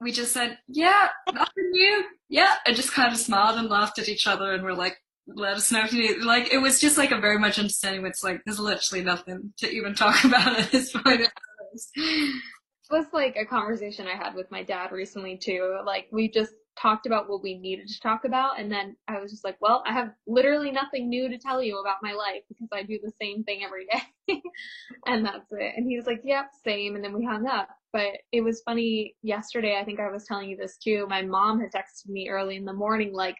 we 0.00 0.12
just 0.12 0.32
said 0.32 0.58
yeah 0.68 1.08
nothing 1.32 1.70
new 1.70 2.04
yeah 2.28 2.54
and 2.66 2.76
just 2.76 2.92
kind 2.92 3.12
of 3.12 3.18
smiled 3.18 3.58
and 3.58 3.68
laughed 3.68 3.98
at 3.98 4.08
each 4.08 4.26
other 4.26 4.52
and 4.52 4.62
we're 4.62 4.72
like 4.72 4.96
let 5.26 5.56
us 5.56 5.70
know 5.70 5.84
if 5.84 5.92
you 5.92 6.02
need 6.02 6.24
like 6.24 6.52
it 6.52 6.58
was 6.58 6.80
just 6.80 6.98
like 6.98 7.12
a 7.12 7.20
very 7.20 7.38
much 7.38 7.58
understanding 7.58 8.04
it's 8.04 8.24
like 8.24 8.40
there's 8.44 8.58
literally 8.58 9.04
nothing 9.04 9.52
to 9.56 9.70
even 9.70 9.94
talk 9.94 10.22
about 10.24 10.58
at 10.58 10.70
this 10.70 10.92
point 10.92 11.28
was 12.92 13.06
like 13.12 13.36
a 13.36 13.44
conversation 13.44 14.06
i 14.06 14.16
had 14.16 14.34
with 14.34 14.50
my 14.50 14.62
dad 14.62 14.92
recently 14.92 15.36
too 15.36 15.80
like 15.84 16.06
we 16.12 16.30
just 16.30 16.52
talked 16.80 17.06
about 17.06 17.28
what 17.28 17.42
we 17.42 17.58
needed 17.58 17.88
to 17.88 18.00
talk 18.00 18.24
about 18.24 18.58
and 18.58 18.70
then 18.70 18.96
I 19.08 19.20
was 19.20 19.30
just 19.30 19.44
like, 19.44 19.56
well, 19.60 19.82
I 19.86 19.92
have 19.92 20.12
literally 20.26 20.70
nothing 20.70 21.08
new 21.08 21.28
to 21.28 21.38
tell 21.38 21.62
you 21.62 21.78
about 21.78 21.96
my 22.02 22.12
life 22.12 22.42
because 22.48 22.68
I 22.72 22.82
do 22.82 22.98
the 23.02 23.12
same 23.20 23.44
thing 23.44 23.62
every 23.64 23.86
day. 23.86 24.42
and 25.06 25.24
that's 25.24 25.50
it. 25.52 25.74
And 25.76 25.86
he 25.86 25.96
was 25.96 26.06
like, 26.06 26.22
yep, 26.24 26.46
same. 26.64 26.94
And 26.94 27.04
then 27.04 27.12
we 27.12 27.24
hung 27.24 27.46
up. 27.46 27.68
But 27.92 28.12
it 28.32 28.40
was 28.40 28.62
funny 28.64 29.16
yesterday, 29.22 29.78
I 29.78 29.84
think 29.84 30.00
I 30.00 30.10
was 30.10 30.24
telling 30.24 30.48
you 30.48 30.56
this 30.56 30.78
too. 30.78 31.06
My 31.08 31.22
mom 31.22 31.60
had 31.60 31.72
texted 31.72 32.08
me 32.08 32.28
early 32.28 32.56
in 32.56 32.64
the 32.64 32.72
morning 32.72 33.12
like 33.12 33.36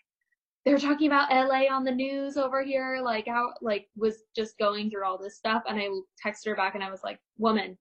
they're 0.65 0.79
talking 0.79 1.09
about 1.09 1.31
LA 1.31 1.75
on 1.75 1.83
the 1.83 1.91
news 1.91 2.37
over 2.37 2.63
here, 2.63 3.01
like 3.03 3.27
how 3.27 3.53
like 3.63 3.89
was 3.97 4.23
just 4.37 4.59
going 4.59 4.91
through 4.91 5.05
all 5.05 5.19
this 5.19 5.37
stuff 5.37 5.63
and 5.67 5.79
I 5.79 5.89
texted 6.25 6.47
her 6.47 6.55
back 6.55 6.75
and 6.75 6.85
I 6.85 6.91
was 6.91 7.03
like, 7.03 7.19
Woman, 7.39 7.79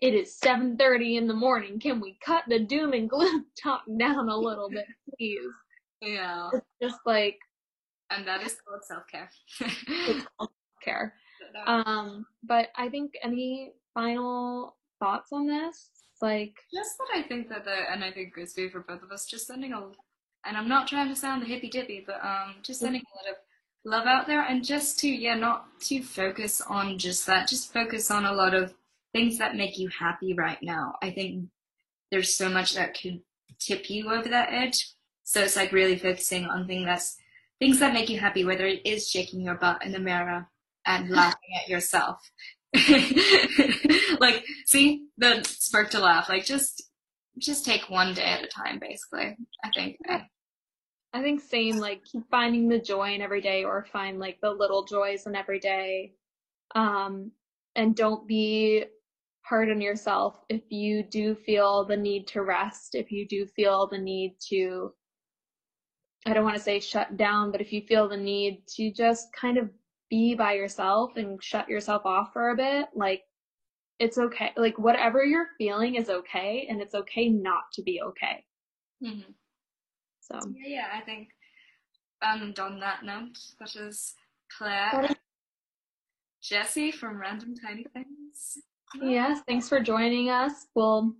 it 0.00 0.14
is 0.14 0.38
7.30 0.42 1.18
in 1.18 1.26
the 1.26 1.34
morning. 1.34 1.78
Can 1.78 2.00
we 2.00 2.16
cut 2.24 2.44
the 2.48 2.58
doom 2.58 2.92
and 2.92 3.08
gloom 3.08 3.46
talk 3.62 3.82
down 3.98 4.28
a 4.28 4.36
little 4.36 4.70
bit, 4.70 4.86
please? 5.18 5.38
Yeah. 6.00 6.50
It's 6.52 6.66
just 6.80 7.00
like. 7.04 7.38
And 8.10 8.26
that 8.26 8.42
is 8.42 8.56
called 8.66 8.82
self-care. 8.82 9.30
it's 9.60 10.26
called 10.38 10.50
self-care. 10.84 11.14
Um, 11.66 12.26
but 12.42 12.68
I 12.76 12.88
think 12.88 13.12
any 13.22 13.72
final 13.94 14.76
thoughts 14.98 15.32
on 15.32 15.46
this? 15.46 15.90
Like. 16.22 16.54
Just 16.72 16.96
that 16.98 17.18
I 17.18 17.22
think 17.22 17.48
that 17.50 17.64
the, 17.64 17.92
and 17.92 18.02
I 18.02 18.10
think 18.10 18.32
it's 18.36 18.54
good 18.54 18.72
for 18.72 18.80
both 18.80 19.02
of 19.02 19.12
us, 19.12 19.26
just 19.26 19.46
sending 19.46 19.72
a, 19.72 19.90
and 20.46 20.56
I'm 20.56 20.68
not 20.68 20.88
trying 20.88 21.08
to 21.08 21.16
sound 21.16 21.42
the 21.42 21.46
hippy 21.46 21.68
dippy, 21.68 22.02
but 22.06 22.24
um, 22.24 22.56
just 22.62 22.80
sending 22.80 23.02
a 23.02 23.16
lot 23.16 23.36
of 23.36 23.36
love 23.84 24.06
out 24.06 24.26
there 24.26 24.42
and 24.42 24.64
just 24.64 24.98
to, 25.00 25.08
yeah, 25.08 25.34
not 25.34 25.66
to 25.80 26.02
focus 26.02 26.60
on 26.62 26.98
just 26.98 27.26
that, 27.26 27.48
just 27.48 27.72
focus 27.72 28.10
on 28.10 28.24
a 28.24 28.32
lot 28.32 28.54
of 28.54 28.74
things 29.12 29.38
that 29.38 29.56
make 29.56 29.78
you 29.78 29.88
happy 29.88 30.34
right 30.34 30.58
now. 30.62 30.94
I 31.02 31.10
think 31.10 31.48
there's 32.10 32.36
so 32.36 32.48
much 32.48 32.74
that 32.74 32.98
could 33.00 33.20
tip 33.58 33.90
you 33.90 34.10
over 34.10 34.28
that 34.28 34.52
edge. 34.52 34.92
So 35.24 35.42
it's 35.42 35.56
like 35.56 35.72
really 35.72 35.96
focusing 35.96 36.44
on 36.46 36.66
things 36.66 36.86
that's 36.86 37.16
things 37.60 37.78
that 37.78 37.92
make 37.92 38.08
you 38.08 38.18
happy, 38.18 38.44
whether 38.44 38.66
it 38.66 38.84
is 38.84 39.08
shaking 39.08 39.42
your 39.42 39.54
butt 39.54 39.84
in 39.84 39.92
the 39.92 39.98
mirror 39.98 40.48
and 40.86 41.10
laughing 41.10 41.50
at 41.62 41.68
yourself. 41.68 42.18
like, 44.20 44.44
see, 44.66 45.06
the 45.18 45.42
spark 45.44 45.90
to 45.90 46.00
laugh. 46.00 46.28
Like, 46.28 46.44
just 46.44 46.82
just 47.38 47.64
take 47.64 47.88
one 47.88 48.14
day 48.14 48.22
at 48.24 48.44
a 48.44 48.48
time, 48.48 48.78
basically. 48.80 49.36
I 49.64 49.70
think. 49.74 49.98
I 51.12 51.22
think 51.22 51.40
same. 51.40 51.78
Like, 51.78 52.04
keep 52.04 52.28
finding 52.30 52.68
the 52.68 52.78
joy 52.78 53.14
in 53.14 53.22
every 53.22 53.40
day, 53.40 53.64
or 53.64 53.86
find 53.92 54.18
like 54.18 54.40
the 54.40 54.50
little 54.50 54.84
joys 54.84 55.26
in 55.26 55.34
every 55.34 55.58
day. 55.58 56.12
Um, 56.74 57.32
and 57.74 57.96
don't 57.96 58.26
be 58.26 58.84
hard 59.50 59.68
on 59.68 59.80
yourself 59.80 60.36
if 60.48 60.62
you 60.70 61.02
do 61.02 61.34
feel 61.34 61.84
the 61.84 61.96
need 61.96 62.28
to 62.28 62.42
rest, 62.42 62.94
if 62.94 63.10
you 63.10 63.26
do 63.26 63.44
feel 63.56 63.88
the 63.88 63.98
need 63.98 64.36
to 64.48 64.94
I 66.26 66.34
don't 66.34 66.44
want 66.44 66.56
to 66.56 66.62
say 66.62 66.78
shut 66.80 67.16
down, 67.16 67.50
but 67.50 67.60
if 67.60 67.72
you 67.72 67.82
feel 67.82 68.08
the 68.08 68.16
need 68.16 68.62
to 68.76 68.92
just 68.92 69.32
kind 69.32 69.56
of 69.56 69.70
be 70.10 70.34
by 70.34 70.52
yourself 70.52 71.12
and 71.16 71.42
shut 71.42 71.68
yourself 71.68 72.04
off 72.04 72.32
for 72.32 72.50
a 72.50 72.56
bit, 72.56 72.86
like 72.94 73.22
it's 73.98 74.18
okay. 74.18 74.52
Like 74.56 74.78
whatever 74.78 75.24
you're 75.24 75.48
feeling 75.58 75.94
is 75.94 76.10
okay, 76.10 76.66
and 76.68 76.80
it's 76.80 76.94
okay 76.94 77.28
not 77.28 77.64
to 77.72 77.82
be 77.82 78.02
okay. 78.02 78.44
Mm-hmm. 79.02 79.32
So 80.20 80.38
yeah, 80.54 80.68
yeah, 80.68 80.86
I 80.94 81.00
think. 81.00 81.28
And 82.22 82.58
on 82.58 82.80
that 82.80 83.02
note, 83.02 83.38
that 83.58 83.74
is 83.76 84.14
Claire, 84.58 85.08
Jessie 86.42 86.92
from 86.92 87.18
Random 87.18 87.54
Tiny 87.56 87.86
Things. 87.94 88.58
Yes, 88.94 89.40
thanks 89.46 89.68
for 89.68 89.80
joining 89.80 90.30
us. 90.30 90.66
We'll 90.74 91.14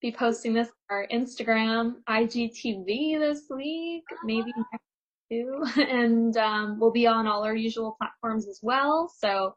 be 0.00 0.12
posting 0.12 0.54
this 0.54 0.68
on 0.68 0.96
our 0.96 1.06
Instagram, 1.12 1.96
IGTV 2.08 3.18
this 3.18 3.42
week, 3.50 4.04
maybe 4.24 4.52
next 4.56 4.84
too, 5.30 5.64
and 5.82 6.36
um, 6.36 6.78
we'll 6.80 6.92
be 6.92 7.06
on 7.06 7.26
all 7.26 7.44
our 7.44 7.54
usual 7.54 7.96
platforms 8.00 8.48
as 8.48 8.60
well. 8.62 9.12
So 9.18 9.54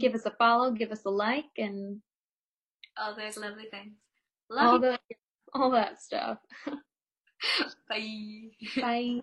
give 0.00 0.14
us 0.14 0.26
a 0.26 0.30
follow, 0.32 0.72
give 0.72 0.90
us 0.90 1.04
a 1.04 1.10
like, 1.10 1.44
and 1.58 2.00
all 2.96 3.14
those 3.16 3.36
lovely 3.36 3.66
things. 3.70 3.94
Love 4.50 4.66
all 4.66 4.78
the 4.78 4.98
all 5.54 5.70
that 5.70 6.00
stuff. 6.02 6.38
Bye. 7.88 8.50
Bye. 8.80 9.20